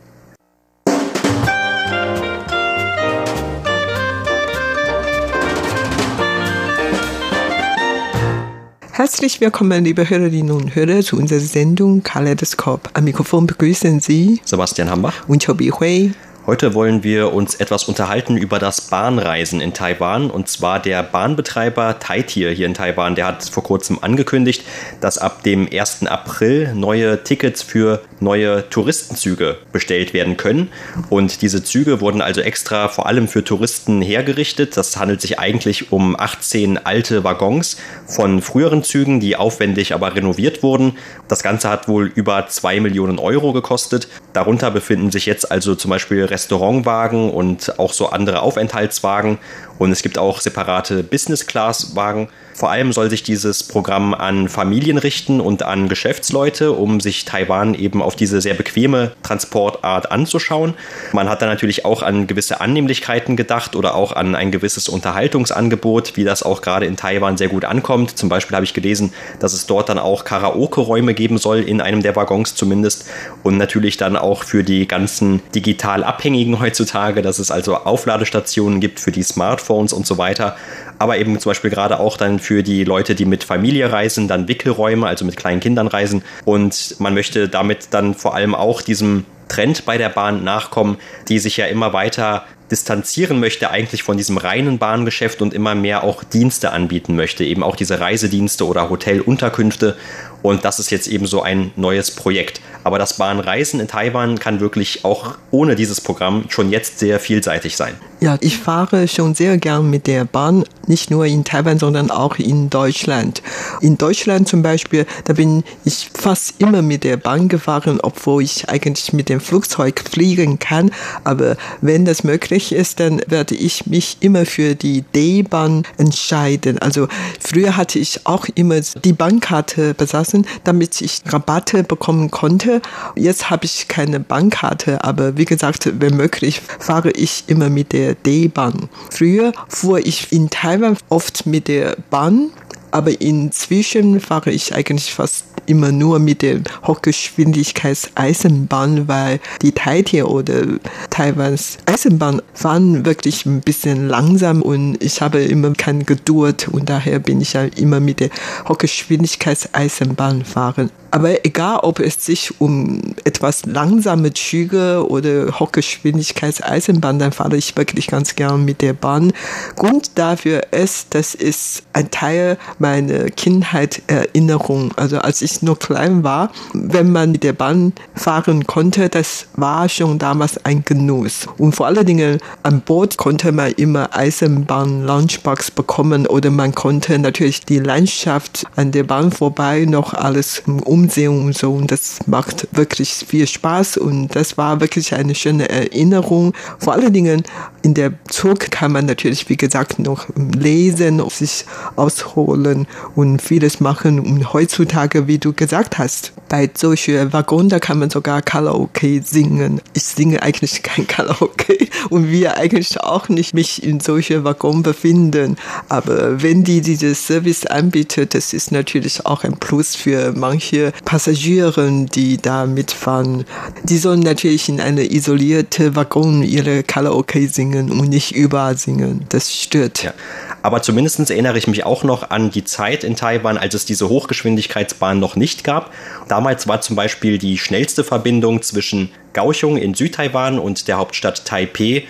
Herzlich 8.93 9.39
willkommen, 9.41 9.83
liebe 9.83 10.09
Hörerinnen 10.09 10.49
und 10.49 10.73
Hörer, 10.73 11.01
zu 11.01 11.17
unserer 11.17 11.41
Sendung 11.41 12.01
Kaleidoskop. 12.01 12.89
Am 12.93 13.03
Mikrofon 13.03 13.45
begrüßen 13.45 13.99
Sie 13.99 14.41
Sebastian 14.43 14.89
Hambach 14.89 15.29
und 15.29 15.45
Chobi 15.45 15.69
Hui. 15.69 16.13
Heute 16.49 16.73
wollen 16.73 17.03
wir 17.03 17.31
uns 17.31 17.53
etwas 17.53 17.83
unterhalten 17.83 18.35
über 18.35 18.57
das 18.57 18.81
Bahnreisen 18.81 19.61
in 19.61 19.75
Taiwan. 19.75 20.31
Und 20.31 20.49
zwar 20.49 20.79
der 20.79 21.03
Bahnbetreiber 21.03 21.99
Taitier 21.99 22.49
hier 22.49 22.65
in 22.65 22.73
Taiwan, 22.73 23.13
der 23.13 23.27
hat 23.27 23.43
vor 23.43 23.61
kurzem 23.61 23.99
angekündigt, 24.01 24.63
dass 24.99 25.19
ab 25.19 25.43
dem 25.43 25.69
1. 25.71 26.07
April 26.07 26.73
neue 26.73 27.23
Tickets 27.23 27.61
für 27.61 28.01
neue 28.19 28.67
Touristenzüge 28.67 29.59
bestellt 29.71 30.15
werden 30.15 30.37
können. 30.37 30.69
Und 31.11 31.43
diese 31.43 31.63
Züge 31.63 32.01
wurden 32.01 32.19
also 32.19 32.41
extra 32.41 32.87
vor 32.87 33.05
allem 33.05 33.27
für 33.27 33.43
Touristen 33.43 34.01
hergerichtet. 34.01 34.75
Das 34.75 34.97
handelt 34.97 35.21
sich 35.21 35.37
eigentlich 35.37 35.91
um 35.91 36.19
18 36.19 36.83
alte 36.83 37.23
Waggons 37.23 37.77
von 38.07 38.41
früheren 38.41 38.81
Zügen, 38.81 39.19
die 39.19 39.35
aufwendig 39.35 39.93
aber 39.93 40.15
renoviert 40.15 40.63
wurden. 40.63 40.97
Das 41.27 41.43
Ganze 41.43 41.69
hat 41.69 41.87
wohl 41.87 42.07
über 42.07 42.47
2 42.47 42.79
Millionen 42.79 43.19
Euro 43.19 43.53
gekostet. 43.53 44.07
Darunter 44.33 44.71
befinden 44.71 45.11
sich 45.11 45.27
jetzt 45.27 45.51
also 45.51 45.75
zum 45.75 45.91
Beispiel 45.91 46.25
Restaurantwagen 46.39 47.31
und 47.31 47.77
auch 47.79 47.91
so 47.91 48.09
andere 48.09 48.41
Aufenthaltswagen. 48.41 49.37
Und 49.77 49.91
es 49.91 50.01
gibt 50.01 50.17
auch 50.17 50.39
separate 50.39 51.03
Business-Class-Wagen. 51.03 52.29
Vor 52.59 52.71
allem 52.71 52.91
soll 52.91 53.09
sich 53.09 53.23
dieses 53.23 53.63
Programm 53.63 54.13
an 54.13 54.49
Familien 54.49 54.97
richten 54.97 55.39
und 55.39 55.63
an 55.63 55.87
Geschäftsleute, 55.87 56.73
um 56.73 56.99
sich 56.99 57.23
Taiwan 57.23 57.73
eben 57.73 58.01
auf 58.01 58.17
diese 58.17 58.41
sehr 58.41 58.53
bequeme 58.53 59.13
Transportart 59.23 60.11
anzuschauen. 60.11 60.73
Man 61.13 61.29
hat 61.29 61.41
da 61.41 61.45
natürlich 61.45 61.85
auch 61.85 62.03
an 62.03 62.27
gewisse 62.27 62.59
Annehmlichkeiten 62.59 63.37
gedacht 63.37 63.77
oder 63.77 63.95
auch 63.95 64.11
an 64.11 64.35
ein 64.35 64.51
gewisses 64.51 64.89
Unterhaltungsangebot, 64.89 66.17
wie 66.17 66.25
das 66.25 66.43
auch 66.43 66.61
gerade 66.61 66.85
in 66.85 66.97
Taiwan 66.97 67.37
sehr 67.37 67.47
gut 67.47 67.63
ankommt. 67.63 68.17
Zum 68.17 68.27
Beispiel 68.27 68.57
habe 68.57 68.65
ich 68.65 68.73
gelesen, 68.73 69.13
dass 69.39 69.53
es 69.53 69.65
dort 69.65 69.87
dann 69.87 69.97
auch 69.97 70.25
Karaoke-Räume 70.25 71.13
geben 71.13 71.37
soll, 71.37 71.59
in 71.59 71.79
einem 71.79 72.03
der 72.03 72.17
Waggons 72.17 72.55
zumindest. 72.55 73.05
Und 73.41 73.55
natürlich 73.55 73.95
dann 73.95 74.17
auch 74.17 74.43
für 74.43 74.65
die 74.65 74.85
ganzen 74.85 75.41
digital 75.55 76.03
Abhängigen 76.03 76.59
heutzutage, 76.59 77.21
dass 77.21 77.39
es 77.39 77.51
also 77.51 77.77
Aufladestationen 77.77 78.81
gibt 78.81 78.99
für 78.99 79.13
die 79.13 79.23
Smartphones 79.23 79.93
und 79.93 80.05
so 80.05 80.17
weiter 80.17 80.57
aber 80.99 81.17
eben 81.17 81.39
zum 81.39 81.51
Beispiel 81.51 81.69
gerade 81.69 81.99
auch 81.99 82.17
dann 82.17 82.39
für 82.39 82.48
die 82.49 82.83
Leute, 82.83 83.15
die 83.15 83.25
mit 83.25 83.43
Familie 83.43 83.91
reisen, 83.91 84.27
dann 84.27 84.47
Wickelräume, 84.47 85.07
also 85.07 85.25
mit 85.25 85.37
kleinen 85.37 85.59
Kindern 85.59 85.87
reisen. 85.87 86.23
Und 86.45 86.95
man 86.99 87.13
möchte 87.13 87.47
damit 87.47 87.87
dann 87.91 88.15
vor 88.15 88.35
allem 88.35 88.55
auch 88.55 88.81
diesem 88.81 89.25
Trend 89.47 89.85
bei 89.85 89.97
der 89.97 90.09
Bahn 90.09 90.43
nachkommen, 90.43 90.97
die 91.27 91.39
sich 91.39 91.57
ja 91.57 91.65
immer 91.65 91.93
weiter 91.93 92.45
distanzieren 92.71 93.39
möchte 93.39 93.71
eigentlich 93.71 94.03
von 94.03 94.17
diesem 94.17 94.37
reinen 94.37 94.77
Bahngeschäft 94.77 95.41
und 95.41 95.53
immer 95.53 95.75
mehr 95.75 96.03
auch 96.03 96.23
Dienste 96.23 96.71
anbieten 96.71 97.15
möchte, 97.15 97.43
eben 97.43 97.63
auch 97.63 97.75
diese 97.75 97.99
Reisedienste 97.99 98.65
oder 98.67 98.89
Hotelunterkünfte. 98.89 99.97
Und 100.41 100.65
das 100.65 100.79
ist 100.79 100.91
jetzt 100.91 101.07
eben 101.07 101.25
so 101.25 101.41
ein 101.41 101.71
neues 101.75 102.11
Projekt. 102.11 102.61
Aber 102.89 102.97
das 102.97 103.17
Bahnreisen 103.17 103.79
in 103.79 103.87
Taiwan 103.87 104.39
kann 104.39 104.61
wirklich 104.61 105.05
auch 105.05 105.35
ohne 105.51 105.75
dieses 105.75 106.01
Programm 106.01 106.45
schon 106.49 106.71
jetzt 106.71 106.97
sehr 106.97 107.19
vielseitig 107.19 107.77
sein. 107.77 107.93
Ja, 108.19 108.37
ich 108.41 108.57
fahre 108.57 109.07
schon 109.07 109.35
sehr 109.35 109.59
gern 109.59 109.91
mit 109.91 110.07
der 110.07 110.25
Bahn, 110.25 110.65
nicht 110.87 111.11
nur 111.11 111.27
in 111.27 111.43
Taiwan, 111.43 111.77
sondern 111.77 112.09
auch 112.09 112.37
in 112.37 112.71
Deutschland. 112.71 113.43
In 113.79 113.99
Deutschland 113.99 114.47
zum 114.47 114.63
Beispiel, 114.63 115.05
da 115.25 115.33
bin 115.33 115.63
ich 115.85 116.09
fast 116.13 116.55
immer 116.57 116.81
mit 116.81 117.03
der 117.03 117.17
Bahn 117.17 117.47
gefahren, 117.47 117.99
obwohl 118.01 118.41
ich 118.41 118.67
eigentlich 118.69 119.13
mit 119.13 119.29
dem 119.29 119.39
Flugzeug 119.39 120.03
fliegen 120.11 120.57
kann. 120.57 120.89
Aber 121.23 121.57
wenn 121.81 122.05
das 122.05 122.23
möglich 122.23 122.71
ist, 122.71 122.99
dann 122.99 123.21
werde 123.27 123.53
ich 123.53 123.85
mich 123.85 124.17
immer 124.19 124.47
für 124.47 124.73
die 124.73 125.03
D-Bahn 125.03 125.83
entscheiden. 125.97 126.79
Also 126.79 127.07
früher 127.39 127.77
hatte 127.77 127.99
ich 127.99 128.25
auch 128.25 128.47
immer 128.55 128.81
die 129.05 129.13
Bankkarte 129.13 129.93
besessen, 129.93 130.47
damit 130.63 130.99
ich 131.01 131.21
Rabatte 131.27 131.83
bekommen 131.83 132.31
konnte. 132.31 132.78
Jetzt 133.15 133.49
habe 133.49 133.65
ich 133.65 133.87
keine 133.87 134.19
Bankkarte, 134.19 135.03
aber 135.03 135.37
wie 135.37 135.45
gesagt, 135.45 135.89
wenn 135.99 136.17
möglich, 136.17 136.61
fahre 136.79 137.11
ich 137.11 137.45
immer 137.47 137.69
mit 137.69 137.93
der 137.93 138.15
D-Bahn. 138.15 138.89
Früher 139.11 139.53
fuhr 139.67 139.99
ich 139.99 140.31
in 140.31 140.49
Taiwan 140.49 140.97
oft 141.09 141.45
mit 141.45 141.67
der 141.67 141.97
Bahn, 142.09 142.51
aber 142.91 143.21
inzwischen 143.21 144.19
fahre 144.19 144.51
ich 144.51 144.75
eigentlich 144.75 145.13
fast 145.13 145.45
immer 145.69 145.91
nur 145.91 146.17
mit 146.19 146.41
der 146.41 146.61
Hochgeschwindigkeitseisenbahn, 146.85 149.07
weil 149.07 149.39
die 149.61 149.71
Taiti 149.71 150.23
oder 150.23 150.63
Taiwans 151.11 151.77
Eisenbahn 151.85 152.41
fahren 152.53 153.05
wirklich 153.05 153.45
ein 153.45 153.61
bisschen 153.61 154.09
langsam 154.09 154.63
und 154.63 154.97
ich 155.03 155.21
habe 155.21 155.43
immer 155.43 155.71
keine 155.73 156.05
Geduld 156.05 156.69
und 156.69 156.89
daher 156.89 157.19
bin 157.19 157.41
ich 157.41 157.53
ja 157.53 157.65
immer 157.65 157.99
mit 157.99 158.19
der 158.19 158.31
Hochgeschwindigkeitseisenbahn 158.67 160.43
fahren. 160.43 160.89
Aber 161.11 161.45
egal, 161.45 161.79
ob 161.81 161.99
es 161.99 162.25
sich 162.25 162.59
um 162.59 163.01
etwas 163.23 163.65
langsame 163.65 164.33
Züge 164.33 165.05
oder 165.07 165.59
Hochgeschwindigkeitseisenbahn, 165.59 167.19
dann 167.19 167.31
fahre 167.31 167.57
ich 167.57 167.75
wirklich 167.75 168.07
ganz 168.07 168.35
gern 168.35 168.65
mit 168.65 168.81
der 168.81 168.93
Bahn. 168.93 169.33
Grund 169.75 170.11
dafür 170.15 170.71
ist, 170.71 171.07
das 171.15 171.35
ist 171.35 171.83
ein 171.93 172.11
Teil 172.11 172.57
meiner 172.77 173.29
Kindheitserinnerung. 173.29 174.93
Also 174.95 175.19
als 175.19 175.41
ich 175.41 175.61
noch 175.61 175.79
klein 175.79 176.23
war, 176.23 176.51
wenn 176.73 177.11
man 177.11 177.31
mit 177.31 177.43
der 177.43 177.53
Bahn 177.53 177.93
fahren 178.15 178.67
konnte, 178.67 179.09
das 179.09 179.47
war 179.55 179.89
schon 179.89 180.19
damals 180.19 180.63
ein 180.65 180.83
Genuss. 180.85 181.47
Und 181.57 181.75
vor 181.75 181.87
allen 181.87 182.05
Dingen 182.05 182.39
an 182.63 182.81
Bord 182.81 183.17
konnte 183.17 183.51
man 183.51 183.71
immer 183.73 184.15
Eisenbahn 184.15 185.05
Lunchbox 185.05 185.71
bekommen 185.71 186.27
oder 186.27 186.51
man 186.51 186.75
konnte 186.75 187.17
natürlich 187.17 187.65
die 187.65 187.79
Landschaft 187.79 188.65
an 188.75 188.91
der 188.91 189.03
Bahn 189.03 189.31
vorbei 189.31 189.85
noch 189.85 190.13
alles 190.13 190.63
um 190.65 190.98
Umsehen 190.99 191.45
und 191.45 191.57
so. 191.57 191.71
Und 191.71 191.91
das 191.91 192.19
macht 192.25 192.67
wirklich 192.71 193.09
viel 193.09 193.47
Spaß 193.47 193.97
und 193.97 194.35
das 194.35 194.57
war 194.57 194.81
wirklich 194.81 195.13
eine 195.13 195.33
schöne 195.33 195.69
Erinnerung. 195.69 196.53
Vor 196.77 196.93
allen 196.93 197.13
Dingen 197.13 197.43
in 197.81 197.93
der 197.93 198.11
Zug 198.29 198.71
kann 198.71 198.91
man 198.91 199.05
natürlich, 199.05 199.47
wie 199.47 199.55
gesagt, 199.55 199.99
noch 199.99 200.27
lesen, 200.35 201.23
sich 201.29 201.65
ausholen 201.95 202.85
und 203.15 203.41
vieles 203.41 203.79
machen. 203.79 204.19
Und 204.19 204.51
heutzutage, 204.53 205.27
wie 205.27 205.37
du 205.37 205.53
gesagt 205.53 205.97
hast, 205.97 206.33
bei 206.49 206.69
solchen 206.75 207.31
Waggon, 207.31 207.69
da 207.69 207.79
kann 207.79 207.99
man 207.99 208.09
sogar 208.09 208.41
Karaoke 208.41 209.21
singen. 209.23 209.79
Ich 209.93 210.03
singe 210.03 210.41
eigentlich 210.41 210.83
kein 210.83 211.07
Karaoke 211.07 211.87
und 212.09 212.29
wir 212.29 212.57
eigentlich 212.57 212.99
auch 212.99 213.29
nicht 213.29 213.53
mich 213.53 213.83
in 213.83 213.99
solchen 213.99 214.43
Waggon 214.43 214.83
befinden. 214.83 215.55
Aber 215.87 216.41
wenn 216.41 216.63
die 216.63 216.81
dieses 216.81 217.25
Service 217.25 217.65
anbietet, 217.65 218.33
das 218.33 218.53
ist 218.53 218.71
natürlich 218.71 219.25
auch 219.25 219.43
ein 219.43 219.57
Plus 219.57 219.95
für 219.95 220.33
manche 220.35 220.88
Passagiere, 221.05 222.05
die 222.13 222.37
da 222.37 222.65
mitfahren. 222.65 223.45
Die 223.83 223.97
sollen 223.97 224.19
natürlich 224.19 224.69
in 224.69 224.79
eine 224.79 225.11
isolierte 225.11 225.95
Waggon 225.95 226.43
ihre 226.43 226.83
Karaoke 226.83 227.47
singen 227.47 227.91
und 227.91 228.09
nicht 228.09 228.35
überall 228.35 228.77
singen. 228.77 229.25
Das 229.29 229.53
stört. 229.53 230.03
Ja. 230.03 230.13
Aber 230.61 230.81
zumindest 230.81 231.29
erinnere 231.29 231.57
ich 231.57 231.67
mich 231.67 231.85
auch 231.85 232.03
noch 232.03 232.29
an 232.29 232.51
die 232.51 232.63
Zeit 232.63 233.03
in 233.03 233.15
Taiwan, 233.15 233.57
als 233.57 233.73
es 233.73 233.85
diese 233.85 234.09
Hochgeschwindigkeitsbahn 234.09 235.19
noch 235.19 235.35
nicht 235.35 235.63
gab. 235.63 235.91
Damals 236.27 236.67
war 236.67 236.81
zum 236.81 236.95
Beispiel 236.95 237.37
die 237.37 237.57
schnellste 237.57 238.03
Verbindung 238.03 238.61
zwischen 238.61 239.09
Kaohsiung 239.33 239.77
in 239.77 239.93
Südtaiwan 239.93 240.59
und 240.59 240.87
der 240.87 240.97
Hauptstadt 240.97 241.45
Taipei 241.45 242.05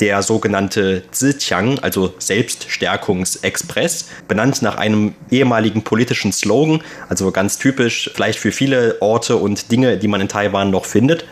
der 0.00 0.22
sogenannte 0.22 1.02
Zhejiang, 1.10 1.78
also 1.80 2.14
Selbststärkungsexpress, 2.18 4.08
benannt 4.28 4.62
nach 4.62 4.76
einem 4.76 5.14
ehemaligen 5.30 5.82
politischen 5.82 6.32
Slogan, 6.32 6.82
also 7.08 7.30
ganz 7.30 7.58
typisch 7.58 8.10
vielleicht 8.14 8.38
für 8.38 8.52
viele 8.52 8.96
Orte 9.00 9.36
und 9.36 9.70
Dinge, 9.70 9.98
die 9.98 10.08
man 10.08 10.20
in 10.20 10.28
Taiwan 10.28 10.70
noch 10.70 10.86
findet. 10.86 11.26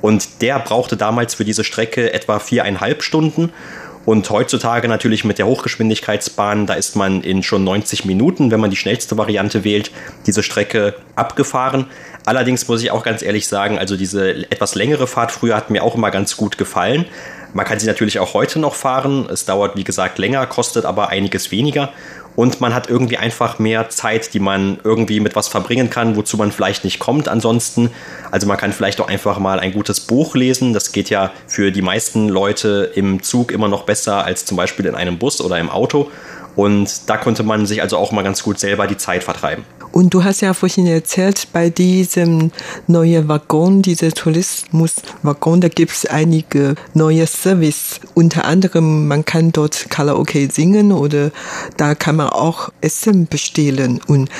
Und 0.00 0.42
der 0.42 0.58
brauchte 0.58 0.96
damals 0.96 1.34
für 1.34 1.44
diese 1.44 1.64
Strecke 1.64 2.12
etwa 2.12 2.38
viereinhalb 2.38 3.02
Stunden. 3.02 3.52
Und 4.04 4.28
heutzutage 4.30 4.88
natürlich 4.88 5.24
mit 5.24 5.38
der 5.38 5.46
Hochgeschwindigkeitsbahn, 5.46 6.66
da 6.66 6.74
ist 6.74 6.96
man 6.96 7.22
in 7.22 7.44
schon 7.44 7.62
90 7.62 8.04
Minuten, 8.04 8.50
wenn 8.50 8.58
man 8.58 8.70
die 8.70 8.76
schnellste 8.76 9.16
Variante 9.16 9.62
wählt, 9.62 9.92
diese 10.26 10.42
Strecke 10.42 10.96
abgefahren. 11.14 11.86
Allerdings 12.24 12.66
muss 12.66 12.82
ich 12.82 12.90
auch 12.90 13.04
ganz 13.04 13.22
ehrlich 13.22 13.46
sagen, 13.46 13.78
also 13.78 13.96
diese 13.96 14.50
etwas 14.50 14.74
längere 14.74 15.06
Fahrt 15.06 15.30
früher 15.30 15.54
hat 15.54 15.70
mir 15.70 15.84
auch 15.84 15.94
immer 15.94 16.10
ganz 16.10 16.36
gut 16.36 16.58
gefallen. 16.58 17.04
Man 17.54 17.66
kann 17.66 17.78
sie 17.78 17.86
natürlich 17.86 18.18
auch 18.18 18.34
heute 18.34 18.58
noch 18.58 18.74
fahren. 18.74 19.28
Es 19.30 19.44
dauert, 19.44 19.76
wie 19.76 19.84
gesagt, 19.84 20.18
länger, 20.18 20.46
kostet 20.46 20.84
aber 20.84 21.10
einiges 21.10 21.50
weniger. 21.50 21.90
Und 22.34 22.60
man 22.62 22.74
hat 22.74 22.88
irgendwie 22.88 23.18
einfach 23.18 23.58
mehr 23.58 23.90
Zeit, 23.90 24.32
die 24.32 24.40
man 24.40 24.78
irgendwie 24.84 25.20
mit 25.20 25.36
was 25.36 25.48
verbringen 25.48 25.90
kann, 25.90 26.16
wozu 26.16 26.38
man 26.38 26.50
vielleicht 26.50 26.82
nicht 26.82 26.98
kommt 26.98 27.28
ansonsten. 27.28 27.90
Also 28.30 28.46
man 28.46 28.56
kann 28.56 28.72
vielleicht 28.72 29.00
auch 29.00 29.08
einfach 29.08 29.38
mal 29.38 29.60
ein 29.60 29.72
gutes 29.72 30.00
Buch 30.00 30.34
lesen. 30.34 30.72
Das 30.72 30.92
geht 30.92 31.10
ja 31.10 31.30
für 31.46 31.70
die 31.72 31.82
meisten 31.82 32.28
Leute 32.30 32.90
im 32.94 33.22
Zug 33.22 33.52
immer 33.52 33.68
noch 33.68 33.82
besser 33.82 34.24
als 34.24 34.46
zum 34.46 34.56
Beispiel 34.56 34.86
in 34.86 34.94
einem 34.94 35.18
Bus 35.18 35.42
oder 35.42 35.58
im 35.58 35.68
Auto. 35.68 36.10
Und 36.56 37.08
da 37.08 37.16
konnte 37.16 37.42
man 37.42 37.66
sich 37.66 37.82
also 37.82 37.96
auch 37.96 38.12
mal 38.12 38.22
ganz 38.22 38.42
gut 38.42 38.58
selber 38.58 38.86
die 38.86 38.96
Zeit 38.96 39.24
vertreiben. 39.24 39.64
Und 39.92 40.14
du 40.14 40.24
hast 40.24 40.40
ja 40.40 40.54
vorhin 40.54 40.86
erzählt, 40.86 41.48
bei 41.52 41.68
diesem 41.68 42.50
neuen 42.86 43.28
Waggon, 43.28 43.82
dieser 43.82 44.10
Tourismuswaggon, 44.10 45.60
da 45.60 45.68
gibt 45.68 45.92
es 45.92 46.06
einige 46.06 46.76
neue 46.94 47.26
Service. 47.26 48.00
Unter 48.14 48.46
anderem, 48.46 49.06
man 49.06 49.26
kann 49.26 49.52
dort 49.52 49.90
Karaoke 49.90 50.48
singen 50.50 50.92
oder 50.92 51.30
da 51.76 51.94
kann 51.94 52.16
man 52.16 52.30
auch 52.30 52.70
Essen 52.80 53.26
bestellen. 53.26 54.00
Und 54.06 54.30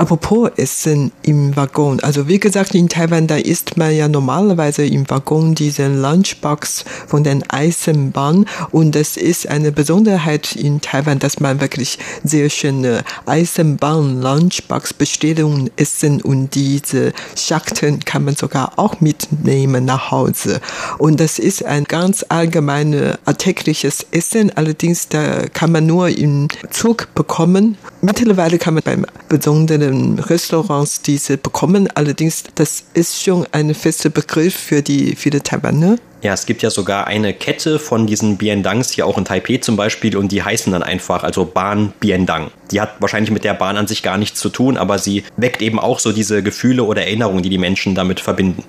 apropos 0.00 0.50
Essen 0.56 1.12
im 1.22 1.54
Waggon, 1.56 2.00
also 2.00 2.26
wie 2.26 2.40
gesagt, 2.40 2.74
in 2.74 2.88
Taiwan, 2.88 3.26
da 3.26 3.36
isst 3.36 3.76
man 3.76 3.94
ja 3.94 4.08
normalerweise 4.08 4.86
im 4.86 5.08
Waggon 5.10 5.54
diesen 5.54 6.00
Lunchbox 6.00 6.86
von 7.06 7.22
den 7.22 7.44
Eisenbahn. 7.50 8.46
Und 8.70 8.94
das 8.94 9.18
ist 9.18 9.46
eine 9.46 9.72
Besonderheit 9.72 10.56
in 10.56 10.80
Taiwan, 10.80 11.18
dass 11.18 11.38
man 11.38 11.60
wirklich 11.60 11.98
sehr 12.24 12.48
schöne 12.48 13.04
Eisenbahn-Lunchbox 13.26 14.94
Bestellungen 14.94 15.70
essen 15.76 16.22
und 16.22 16.54
diese 16.54 17.12
Schachteln 17.36 18.00
kann 18.00 18.24
man 18.24 18.36
sogar 18.36 18.78
auch 18.78 19.00
mitnehmen 19.02 19.84
nach 19.84 20.10
Hause. 20.10 20.62
Und 20.96 21.20
das 21.20 21.38
ist 21.38 21.62
ein 21.62 21.84
ganz 21.84 22.24
allgemeines 22.26 23.18
alltägliches 23.26 24.06
Essen, 24.12 24.50
allerdings 24.56 25.08
da 25.08 25.46
kann 25.52 25.72
man 25.72 25.84
nur 25.84 26.08
im 26.08 26.48
Zug 26.70 27.08
bekommen. 27.14 27.76
Mittlerweile 28.02 28.56
kann 28.56 28.74
man 28.74 28.82
beim 28.82 29.06
besonderen 29.28 30.18
Restaurants 30.18 31.02
diese 31.02 31.36
bekommen, 31.36 31.88
allerdings 31.94 32.44
das 32.54 32.84
ist 32.94 33.22
schon 33.22 33.46
ein 33.52 33.74
fester 33.74 34.08
Begriff 34.08 34.54
für 34.54 34.80
die 34.80 35.14
viele 35.16 35.42
Taiwaner. 35.42 35.96
Ja, 36.22 36.32
es 36.32 36.46
gibt 36.46 36.62
ja 36.62 36.70
sogar 36.70 37.06
eine 37.06 37.34
Kette 37.34 37.78
von 37.78 38.06
diesen 38.06 38.36
Biendangs 38.38 38.90
hier 38.90 39.06
auch 39.06 39.16
in 39.18 39.24
Taipei 39.24 39.58
zum 39.58 39.76
Beispiel 39.76 40.16
und 40.16 40.32
die 40.32 40.42
heißen 40.42 40.72
dann 40.72 40.82
einfach, 40.82 41.24
also 41.24 41.44
Bahn 41.44 41.92
Biendang. 42.00 42.50
Die 42.70 42.80
hat 42.80 43.00
wahrscheinlich 43.00 43.30
mit 43.30 43.44
der 43.44 43.54
Bahn 43.54 43.76
an 43.76 43.86
sich 43.86 44.02
gar 44.02 44.18
nichts 44.18 44.40
zu 44.40 44.50
tun, 44.50 44.76
aber 44.76 44.98
sie 44.98 45.24
weckt 45.36 45.60
eben 45.60 45.78
auch 45.78 45.98
so 45.98 46.12
diese 46.12 46.42
Gefühle 46.42 46.84
oder 46.84 47.02
Erinnerungen, 47.02 47.42
die 47.42 47.48
die 47.48 47.58
Menschen 47.58 47.94
damit 47.94 48.20
verbinden. 48.20 48.64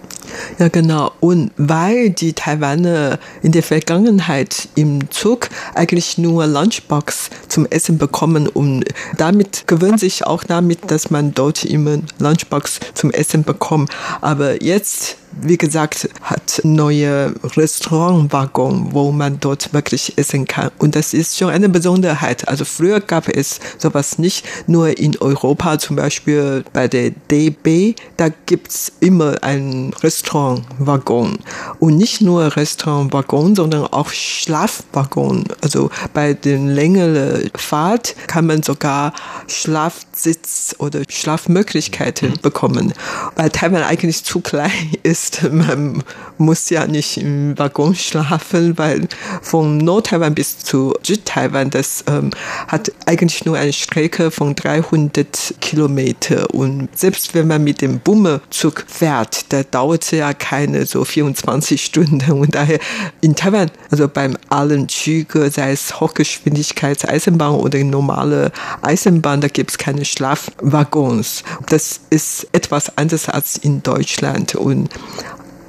Ja, 0.59 0.67
genau. 0.67 1.11
Und 1.19 1.51
weil 1.57 2.09
die 2.09 2.33
Taiwaner 2.33 3.19
in 3.41 3.51
der 3.51 3.63
Vergangenheit 3.63 4.69
im 4.75 5.09
Zug 5.11 5.50
eigentlich 5.73 6.17
nur 6.17 6.47
Lunchbox 6.47 7.29
zum 7.47 7.65
Essen 7.65 7.97
bekommen 7.97 8.47
und 8.47 8.85
damit 9.17 9.67
gewöhnt 9.67 10.00
sich 10.00 10.25
auch 10.25 10.43
damit, 10.43 10.91
dass 10.91 11.09
man 11.09 11.33
dort 11.33 11.63
immer 11.65 12.00
Lunchbox 12.19 12.79
zum 12.93 13.11
Essen 13.11 13.43
bekommt. 13.43 13.91
Aber 14.21 14.61
jetzt 14.63 15.17
wie 15.39 15.57
gesagt, 15.57 16.09
hat 16.21 16.61
neue 16.63 17.33
Restaurantwaggon, 17.43 18.89
wo 18.91 19.11
man 19.11 19.39
dort 19.39 19.73
wirklich 19.73 20.17
essen 20.17 20.45
kann. 20.45 20.71
Und 20.77 20.95
das 20.95 21.13
ist 21.13 21.38
schon 21.38 21.50
eine 21.50 21.69
Besonderheit. 21.69 22.47
Also 22.47 22.65
früher 22.65 23.00
gab 23.00 23.27
es 23.27 23.59
sowas 23.77 24.17
nicht. 24.17 24.45
Nur 24.67 24.97
in 24.97 25.17
Europa, 25.17 25.79
zum 25.79 25.95
Beispiel 25.95 26.63
bei 26.73 26.88
der 26.88 27.11
DB, 27.31 27.95
da 28.17 28.29
gibt's 28.45 28.91
immer 29.00 29.41
ein 29.41 29.93
Restaurantwaggon. 30.22 31.40
Und 31.80 31.98
nicht 31.98 32.22
nur 32.22 32.56
Restaurantwaggon, 32.56 33.56
sondern 33.56 33.88
auch 33.88 34.10
Schlafwaggon. 34.10 35.46
Also 35.62 35.90
bei 36.13 36.34
den 36.34 36.68
längeren 36.68 37.50
Fahrt 37.56 38.16
kann 38.28 38.46
man 38.46 38.63
sogar 38.63 39.13
Schlafsitz 39.48 40.75
oder 40.78 41.01
Schlafmöglichkeiten 41.10 42.34
bekommen. 42.42 42.94
Weil 43.36 43.50
Taiwan 43.50 43.84
eigentlich 43.84 44.24
zu 44.24 44.42
klein 44.42 44.72
ist 45.04 45.50
man 45.51 46.04
muss 46.38 46.70
ja 46.70 46.88
nicht 46.88 47.18
im 47.18 47.58
Waggon 47.58 47.96
schlafen, 47.96 48.78
weil 48.78 49.08
von 49.42 49.78
Nord-Taiwan 49.78 50.34
bis 50.34 50.60
zu 50.60 50.94
Süd-Taiwan, 51.04 51.70
das 51.70 52.04
ähm, 52.08 52.32
hat 52.68 52.92
eigentlich 53.06 53.46
nur 53.46 53.58
eine 53.58 53.74
Strecke 53.74 54.32
von 54.32 54.56
300 54.56 55.55
Kilometer. 55.62 56.50
Und 56.53 56.90
selbst 56.98 57.34
wenn 57.34 57.48
man 57.48 57.64
mit 57.64 57.81
dem 57.81 58.00
Bummezug 58.00 58.86
fährt, 58.88 59.46
da 59.50 59.64
dauert 59.64 60.03
es 60.11 60.19
ja 60.19 60.33
keine 60.33 60.85
so 60.85 61.05
24 61.05 61.83
Stunden. 61.83 62.31
Und 62.31 62.55
daher 62.55 62.79
in 63.21 63.35
Taiwan, 63.35 63.71
also 63.89 64.07
beim 64.07 64.37
allen 64.50 64.89
Züge, 64.89 65.50
sei 65.50 65.71
es 65.71 66.00
Hochgeschwindigkeitseisenbahn 66.00 67.55
oder 67.55 67.83
normale 67.83 68.51
Eisenbahn, 68.81 69.41
da 69.41 69.47
gibt 69.47 69.71
es 69.71 69.77
keine 69.77 70.05
Schlafwaggons. 70.05 71.43
Das 71.67 72.01
ist 72.09 72.47
etwas 72.51 72.97
anders 72.97 73.29
als 73.29 73.57
in 73.57 73.83
Deutschland. 73.83 74.55
Und 74.55 74.89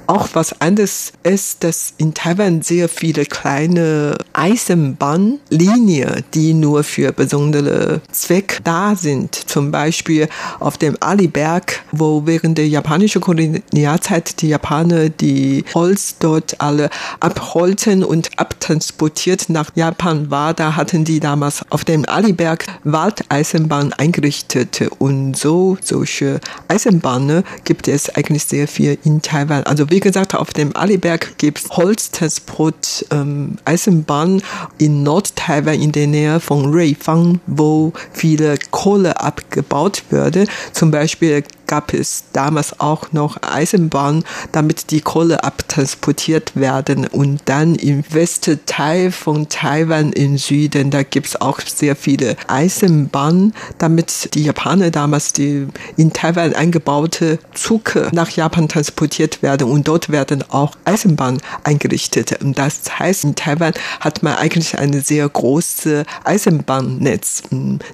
auch 0.07 0.29
was 0.33 0.59
anderes 0.61 1.13
ist, 1.23 1.63
dass 1.63 1.93
in 1.97 2.13
Taiwan 2.13 2.61
sehr 2.61 2.89
viele 2.89 3.25
kleine 3.25 4.17
Eisenbahnlinien, 4.33 6.23
die 6.33 6.53
nur 6.53 6.83
für 6.83 7.11
besondere 7.11 8.01
Zwecke 8.11 8.61
da 8.63 8.95
sind. 8.95 9.35
Zum 9.35 9.71
Beispiel 9.71 10.27
auf 10.59 10.77
dem 10.77 10.97
Aliberg, 10.99 11.83
wo 11.91 12.23
während 12.25 12.57
der 12.57 12.67
japanischen 12.67 13.21
Kolonialzeit 13.21 14.41
die 14.41 14.49
Japaner 14.49 15.09
die 15.09 15.63
Holz 15.73 16.15
dort 16.19 16.59
alle 16.59 16.89
abholten 17.19 18.03
und 18.03 18.37
abtransportiert 18.37 19.49
nach 19.49 19.71
Japan 19.75 20.29
war, 20.29 20.53
da 20.53 20.75
hatten 20.75 21.05
die 21.05 21.19
damals 21.19 21.61
auf 21.69 21.85
dem 21.85 22.05
Aliberg 22.07 22.65
Waldeisenbahn 22.83 23.93
eingerichtet. 23.93 24.81
Und 24.99 25.37
so 25.37 25.77
solche 25.81 26.39
Eisenbahnen 26.67 27.43
gibt 27.63 27.87
es 27.87 28.09
eigentlich 28.09 28.43
sehr 28.43 28.67
viel 28.67 28.97
in 29.03 29.21
Taiwan. 29.21 29.63
Also 29.63 29.89
wie 29.93 29.99
gesagt, 29.99 30.33
auf 30.33 30.53
dem 30.53 30.75
Aliberg 30.75 31.37
gibt 31.37 31.59
es 31.59 31.69
Holztransport, 31.69 33.05
ähm, 33.11 33.57
Eisenbahn 33.63 34.41
in 34.79 35.03
Nord-Taiwan 35.03 35.79
in 35.79 35.91
der 35.91 36.07
Nähe 36.07 36.39
von 36.39 36.73
Ruifang, 36.73 37.39
wo 37.45 37.93
viele 38.11 38.57
Kohle 38.71 39.21
abgebaut 39.21 40.01
würde. 40.09 40.47
Zum 40.71 40.89
Beispiel 40.89 41.43
gab 41.73 41.93
es 41.93 42.25
damals 42.33 42.79
auch 42.79 43.11
noch 43.13 43.37
Eisenbahn, 43.41 44.23
damit 44.51 44.91
die 44.91 45.01
Kohle 45.01 45.43
abtransportiert 45.43 46.55
werden. 46.55 47.07
Und 47.07 47.41
dann 47.45 47.73
im 47.73 48.03
Westteil 48.11 49.11
von 49.11 49.49
Taiwan 49.49 50.13
im 50.13 50.37
Süden, 50.37 50.91
da 50.91 51.03
gibt 51.03 51.27
es 51.27 51.41
auch 51.41 51.59
sehr 51.61 51.95
viele 51.95 52.35
Eisenbahnen, 52.47 53.53
damit 53.79 54.35
die 54.35 54.43
Japaner 54.43 54.91
damals 54.91 55.33
die 55.33 55.67
in 55.97 56.13
Taiwan 56.13 56.53
eingebaute 56.53 57.39
Zug 57.55 57.97
nach 58.11 58.29
Japan 58.29 58.67
transportiert 58.67 59.41
werden. 59.41 59.67
Und 59.67 59.82
dort 59.83 60.09
werden 60.09 60.43
auch 60.49 60.75
Eisenbahnen 60.85 61.41
eingerichtet. 61.63 62.41
Und 62.41 62.57
das 62.57 62.81
heißt, 62.99 63.23
in 63.23 63.35
Taiwan 63.35 63.73
hat 63.99 64.23
man 64.23 64.35
eigentlich 64.35 64.77
ein 64.77 64.93
sehr 65.01 65.27
großes 65.27 66.05
Eisenbahnnetz. 66.23 67.43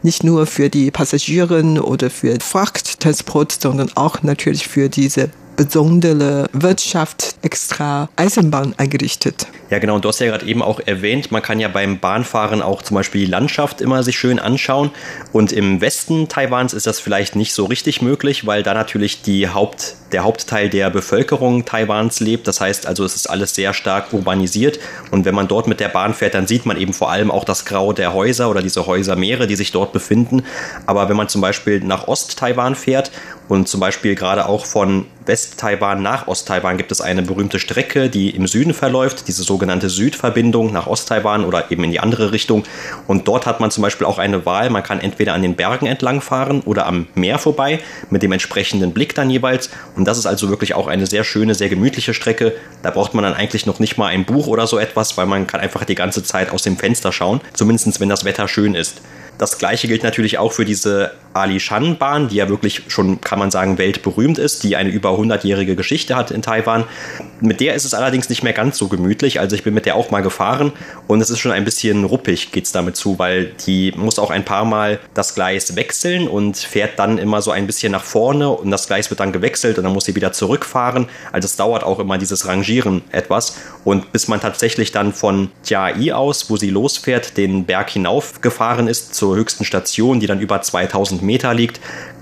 Nicht 0.03 0.23
nur 0.23 0.45
für 0.45 0.69
die 0.69 0.91
Passagiere 0.91 1.63
oder 1.83 2.09
für 2.09 2.37
Frachttransport, 2.39 3.57
sondern 3.61 3.91
auch 3.95 4.21
natürlich 4.23 4.67
für 4.67 4.89
diese 4.89 5.29
besondere 5.59 6.47
Wirtschaft 6.53 7.35
extra 7.41 8.07
Eisenbahn 8.15 8.75
eingerichtet. 8.77 9.47
Ja, 9.69 9.79
genau. 9.79 9.95
Und 9.95 10.05
du 10.05 10.09
hast 10.09 10.19
ja 10.19 10.27
gerade 10.27 10.45
eben 10.45 10.63
auch 10.63 10.79
erwähnt, 10.79 11.33
man 11.33 11.41
kann 11.41 11.59
ja 11.59 11.67
beim 11.67 11.99
Bahnfahren 11.99 12.61
auch 12.61 12.81
zum 12.81 12.95
Beispiel 12.95 13.25
die 13.25 13.31
Landschaft 13.31 13.81
immer 13.81 14.01
sich 14.01 14.17
schön 14.17 14.39
anschauen. 14.39 14.89
Und 15.33 15.51
im 15.51 15.81
Westen 15.81 16.29
Taiwans 16.29 16.73
ist 16.73 16.87
das 16.87 17.01
vielleicht 17.01 17.35
nicht 17.35 17.53
so 17.53 17.65
richtig 17.65 18.01
möglich, 18.01 18.47
weil 18.47 18.63
da 18.63 18.73
natürlich 18.73 19.21
die 19.21 19.49
Haupt, 19.49 19.95
der 20.13 20.23
Hauptteil 20.23 20.69
der 20.69 20.89
Bevölkerung 20.89 21.65
Taiwans 21.65 22.21
lebt. 22.21 22.47
Das 22.47 22.61
heißt 22.61 22.87
also, 22.87 23.03
es 23.03 23.15
ist 23.17 23.29
alles 23.29 23.53
sehr 23.53 23.73
stark 23.73 24.13
urbanisiert. 24.13 24.79
Und 25.11 25.25
wenn 25.25 25.35
man 25.35 25.49
dort 25.49 25.67
mit 25.67 25.81
der 25.81 25.89
Bahn 25.89 26.13
fährt, 26.13 26.35
dann 26.35 26.47
sieht 26.47 26.65
man 26.65 26.77
eben 26.77 26.93
vor 26.93 27.11
allem 27.11 27.29
auch 27.29 27.43
das 27.43 27.65
Grau 27.65 27.91
der 27.91 28.13
Häuser 28.13 28.49
oder 28.49 28.61
diese 28.61 28.87
Häusermeere, 28.87 29.45
die 29.45 29.57
sich 29.57 29.73
dort 29.73 29.91
befinden. 29.91 30.43
Aber 30.85 31.09
wenn 31.09 31.17
man 31.17 31.27
zum 31.27 31.41
Beispiel 31.41 31.81
nach 31.81 32.07
Ost-Taiwan 32.07 32.75
fährt 32.75 33.11
und 33.49 33.67
zum 33.67 33.79
Beispiel 33.79 34.13
gerade 34.13 34.47
auch 34.47 34.67
von 34.67 35.07
West-Taiwan 35.25 36.01
nach 36.01 36.27
Ost-Taiwan 36.27 36.77
gibt 36.77 36.91
es 36.91 37.01
eine 37.01 37.23
berühmte 37.23 37.57
Strecke, 37.59 38.09
die 38.09 38.29
im 38.29 38.45
Süden 38.47 38.75
verläuft, 38.75 39.27
diese 39.27 39.41
sogenannte 39.41 39.89
Südverbindung 39.89 40.71
nach 40.71 40.85
Ost-Taiwan 40.85 41.43
oder 41.43 41.71
eben 41.71 41.83
in 41.83 41.91
die 41.91 41.99
andere 41.99 42.31
Richtung. 42.31 42.63
Und 43.07 43.27
dort 43.27 43.47
hat 43.47 43.59
man 43.59 43.71
zum 43.71 43.81
Beispiel 43.81 44.05
auch 44.05 44.19
eine 44.19 44.45
Wahl. 44.45 44.69
Man 44.69 44.83
kann 44.83 45.01
entweder 45.01 45.33
an 45.33 45.41
den 45.41 45.55
Bergen 45.55 45.87
entlang 45.87 46.21
fahren 46.21 46.61
oder 46.61 46.85
am 46.85 47.07
Meer 47.15 47.39
vorbei 47.39 47.79
mit 48.11 48.21
dem 48.21 48.31
entsprechenden 48.31 48.93
Blick 48.93 49.15
dann 49.15 49.31
jeweils. 49.31 49.71
Und 49.95 50.05
das 50.05 50.19
ist 50.19 50.27
also 50.27 50.49
wirklich 50.49 50.75
auch 50.75 50.85
eine 50.85 51.07
sehr 51.07 51.23
schöne, 51.23 51.55
sehr 51.55 51.69
gemütliche 51.69 52.13
Strecke. 52.13 52.53
Da 52.83 52.91
braucht 52.91 53.15
man 53.15 53.23
dann 53.23 53.33
eigentlich 53.33 53.65
noch 53.65 53.79
nicht 53.79 53.97
mal 53.97 54.07
ein 54.07 54.25
Buch 54.25 54.45
oder 54.45 54.67
so 54.67 54.77
etwas, 54.77 55.17
weil 55.17 55.25
man 55.25 55.47
kann 55.47 55.59
einfach 55.59 55.85
die 55.85 55.95
ganze 55.95 56.23
Zeit 56.23 56.51
aus 56.51 56.61
dem 56.61 56.77
Fenster 56.77 57.11
schauen, 57.11 57.41
zumindest 57.53 57.99
wenn 57.99 58.09
das 58.09 58.25
Wetter 58.25 58.47
schön 58.47 58.75
ist. 58.75 59.01
Das 59.39 59.57
gleiche 59.57 59.87
gilt 59.87 60.03
natürlich 60.03 60.37
auch 60.37 60.51
für 60.51 60.65
diese 60.65 61.13
Ali-Shan-Bahn, 61.39 62.29
die 62.29 62.35
ja 62.35 62.49
wirklich 62.49 62.83
schon, 62.87 63.21
kann 63.21 63.39
man 63.39 63.51
sagen, 63.51 63.77
weltberühmt 63.77 64.37
ist, 64.37 64.63
die 64.63 64.75
eine 64.75 64.89
über 64.89 65.11
100-jährige 65.11 65.75
Geschichte 65.75 66.15
hat 66.15 66.31
in 66.31 66.41
Taiwan. 66.41 66.85
Mit 67.41 67.61
der 67.61 67.75
ist 67.75 67.85
es 67.85 67.93
allerdings 67.93 68.29
nicht 68.29 68.43
mehr 68.43 68.53
ganz 68.53 68.77
so 68.77 68.87
gemütlich. 68.87 69.39
Also 69.39 69.55
ich 69.55 69.63
bin 69.63 69.73
mit 69.73 69.85
der 69.85 69.95
auch 69.95 70.11
mal 70.11 70.21
gefahren 70.21 70.71
und 71.07 71.21
es 71.21 71.29
ist 71.29 71.39
schon 71.39 71.51
ein 71.51 71.65
bisschen 71.65 72.03
ruppig, 72.03 72.51
geht 72.51 72.65
es 72.65 72.71
damit 72.71 72.95
zu, 72.95 73.17
weil 73.19 73.51
die 73.65 73.93
muss 73.95 74.19
auch 74.19 74.29
ein 74.29 74.45
paar 74.45 74.65
Mal 74.65 74.99
das 75.13 75.35
Gleis 75.35 75.75
wechseln 75.75 76.27
und 76.27 76.57
fährt 76.57 76.99
dann 76.99 77.17
immer 77.17 77.41
so 77.41 77.51
ein 77.51 77.67
bisschen 77.67 77.91
nach 77.91 78.03
vorne 78.03 78.49
und 78.49 78.71
das 78.71 78.87
Gleis 78.87 79.09
wird 79.09 79.19
dann 79.19 79.31
gewechselt 79.31 79.77
und 79.77 79.83
dann 79.83 79.93
muss 79.93 80.05
sie 80.05 80.15
wieder 80.15 80.33
zurückfahren. 80.33 81.07
Also 81.31 81.45
es 81.45 81.55
dauert 81.55 81.83
auch 81.83 81.99
immer 81.99 82.17
dieses 82.17 82.47
Rangieren 82.47 83.01
etwas 83.11 83.57
und 83.83 84.11
bis 84.11 84.27
man 84.27 84.41
tatsächlich 84.41 84.91
dann 84.91 85.13
von 85.13 85.49
Jiai 85.65 86.13
aus, 86.13 86.49
wo 86.49 86.57
sie 86.57 86.69
losfährt, 86.69 87.37
den 87.37 87.65
Berg 87.65 87.89
hinaufgefahren 87.91 88.87
ist 88.87 89.15
zur 89.15 89.35
höchsten 89.35 89.65
Station, 89.65 90.19
die 90.19 90.27
dann 90.27 90.39
über 90.39 90.61
2000 90.61 91.21
Meter 91.21 91.28
liegt, 91.29 91.79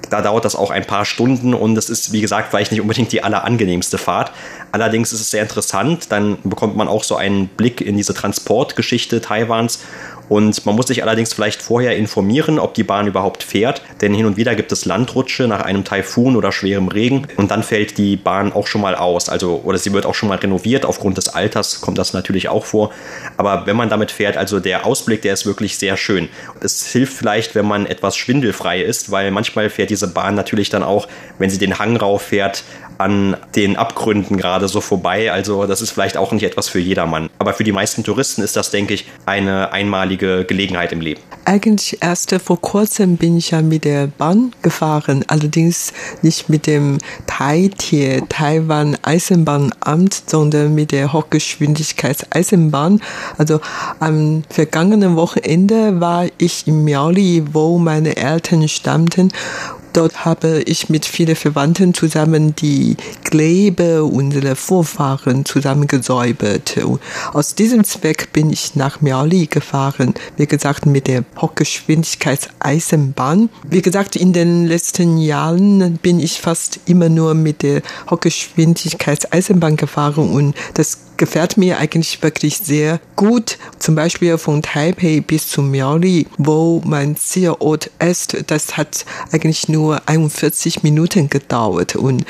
da 0.09 0.21
dauert 0.21 0.45
das 0.45 0.55
auch 0.55 0.71
ein 0.71 0.85
paar 0.85 1.05
Stunden 1.05 1.53
und 1.53 1.77
es 1.77 1.89
ist, 1.89 2.11
wie 2.11 2.21
gesagt, 2.21 2.49
vielleicht 2.49 2.71
nicht 2.71 2.81
unbedingt 2.81 3.11
die 3.11 3.23
allerangenehmste 3.23 3.97
Fahrt. 3.97 4.31
Allerdings 4.71 5.11
ist 5.11 5.21
es 5.21 5.31
sehr 5.31 5.41
interessant, 5.41 6.11
dann 6.11 6.37
bekommt 6.43 6.75
man 6.75 6.87
auch 6.87 7.03
so 7.03 7.15
einen 7.15 7.47
Blick 7.47 7.81
in 7.81 7.97
diese 7.97 8.13
Transportgeschichte 8.13 9.21
Taiwans 9.21 9.83
und 10.29 10.65
man 10.65 10.75
muss 10.75 10.87
sich 10.87 11.03
allerdings 11.03 11.33
vielleicht 11.33 11.61
vorher 11.61 11.95
informieren, 11.95 12.59
ob 12.59 12.73
die 12.73 12.83
Bahn 12.83 13.07
überhaupt 13.07 13.43
fährt, 13.43 13.81
denn 14.01 14.13
hin 14.13 14.25
und 14.25 14.37
wieder 14.37 14.55
gibt 14.55 14.71
es 14.71 14.85
Landrutsche 14.85 15.47
nach 15.47 15.61
einem 15.61 15.83
Taifun 15.83 16.35
oder 16.35 16.51
schwerem 16.51 16.87
Regen 16.87 17.27
und 17.37 17.51
dann 17.51 17.63
fällt 17.63 17.97
die 17.97 18.15
Bahn 18.15 18.51
auch 18.51 18.67
schon 18.67 18.81
mal 18.81 18.95
aus. 18.95 19.29
Also, 19.29 19.61
oder 19.63 19.77
sie 19.77 19.93
wird 19.93 20.05
auch 20.05 20.15
schon 20.15 20.29
mal 20.29 20.37
renoviert. 20.37 20.85
Aufgrund 20.85 21.17
des 21.17 21.29
Alters 21.29 21.81
kommt 21.81 21.97
das 21.97 22.13
natürlich 22.13 22.49
auch 22.49 22.65
vor. 22.65 22.91
Aber 23.37 23.65
wenn 23.65 23.75
man 23.75 23.89
damit 23.89 24.11
fährt, 24.11 24.37
also 24.37 24.59
der 24.59 24.85
Ausblick, 24.85 25.21
der 25.21 25.33
ist 25.33 25.45
wirklich 25.45 25.77
sehr 25.77 25.97
schön. 25.97 26.29
Es 26.61 26.87
hilft 26.87 27.13
vielleicht, 27.13 27.55
wenn 27.55 27.65
man 27.65 27.85
etwas 27.85 28.17
schwindelfrei 28.17 28.81
ist, 28.81 29.11
weil 29.11 29.31
manchmal 29.31 29.69
fährt 29.69 29.89
diese 29.89 30.07
Bahn 30.07 30.35
natürlich 30.35 30.69
dann 30.69 30.83
auch, 30.83 31.07
wenn 31.39 31.49
sie 31.49 31.57
den 31.57 31.79
Hang 31.79 31.95
rauf 31.97 32.21
fährt, 32.21 32.63
an 32.97 33.37
den 33.55 33.77
Abgründen 33.77 34.37
gerade 34.37 34.67
so 34.67 34.81
vorbei. 34.81 35.31
Also 35.31 35.65
das 35.65 35.81
ist 35.81 35.91
vielleicht 35.91 36.17
auch 36.17 36.31
nicht 36.31 36.43
etwas 36.43 36.67
für 36.67 36.79
jedermann. 36.79 37.29
Aber 37.39 37.53
für 37.53 37.63
die 37.63 37.71
meisten 37.71 38.03
Touristen 38.03 38.41
ist 38.41 38.55
das, 38.55 38.71
denke 38.71 38.93
ich, 38.93 39.07
eine 39.25 39.71
einmalige 39.71 40.16
Gelegenheit 40.17 40.91
im 40.91 41.01
Leben. 41.01 41.21
Eigentlich 41.45 41.99
erst 42.01 42.35
vor 42.43 42.59
kurzem 42.59 43.15
bin 43.15 43.37
ich 43.37 43.51
ja 43.51 43.61
mit 43.61 43.85
der 43.85 44.07
Bahn 44.07 44.51
gefahren, 44.61 45.23
allerdings 45.27 45.93
nicht 46.21 46.49
mit 46.49 46.67
dem 46.67 46.97
Taitier 47.25 48.27
Taiwan 48.27 48.97
Eisenbahnamt, 49.01 50.23
sondern 50.25 50.75
mit 50.75 50.91
der 50.91 51.13
Hochgeschwindigkeitseisenbahn. 51.13 53.01
Also 53.37 53.61
am 53.99 54.43
vergangenen 54.49 55.15
Wochenende 55.15 56.01
war 56.01 56.25
ich 56.37 56.67
in 56.67 56.83
Miaoli, 56.83 57.45
wo 57.53 57.77
meine 57.77 58.17
Eltern 58.17 58.67
stammten 58.67 59.31
Dort 59.97 60.25
habe 60.25 60.61
ich 60.67 60.89
mit 60.89 61.07
vielen 61.07 61.35
Verwandten 61.35 61.95
zusammen 61.95 62.55
die 62.55 62.97
Glebe 63.23 64.03
unserer 64.03 64.55
Vorfahren 64.55 65.43
zusammen 65.43 65.87
gesäubert. 65.87 66.75
Aus 67.33 67.55
diesem 67.55 67.83
Zweck 67.83 68.31
bin 68.31 68.51
ich 68.51 68.75
nach 68.75 69.01
Miaoli 69.01 69.47
gefahren. 69.47 70.13
Wie 70.35 70.45
gesagt, 70.45 70.85
mit 70.85 71.07
der 71.07 71.23
Hochgeschwindigkeitseisenbahn. 71.41 73.49
Wie 73.67 73.81
gesagt, 73.81 74.15
in 74.15 74.33
den 74.33 74.67
letzten 74.67 75.17
Jahren 75.17 75.97
bin 75.97 76.19
ich 76.19 76.41
fast 76.41 76.79
immer 76.85 77.09
nur 77.09 77.33
mit 77.33 77.63
der 77.63 77.81
Hochgeschwindigkeitseisenbahn 78.11 79.77
gefahren 79.77 80.29
und 80.29 80.53
das 80.75 81.06
gefällt 81.17 81.57
mir 81.57 81.77
eigentlich 81.77 82.21
wirklich 82.23 82.57
sehr 82.57 82.99
gut. 83.15 83.57
Zum 83.79 83.95
Beispiel 83.95 84.37
von 84.37 84.61
Taipei 84.61 85.21
bis 85.25 85.49
zu 85.49 85.61
Miaoli, 85.61 86.27
wo 86.37 86.81
mein 86.85 87.15
Zielort 87.15 87.91
ist. 87.99 88.37
Das 88.47 88.77
hat 88.77 89.05
eigentlich 89.31 89.67
nur 89.67 90.01
41 90.07 90.83
Minuten 90.83 91.29
gedauert 91.29 91.95
und 91.95 92.25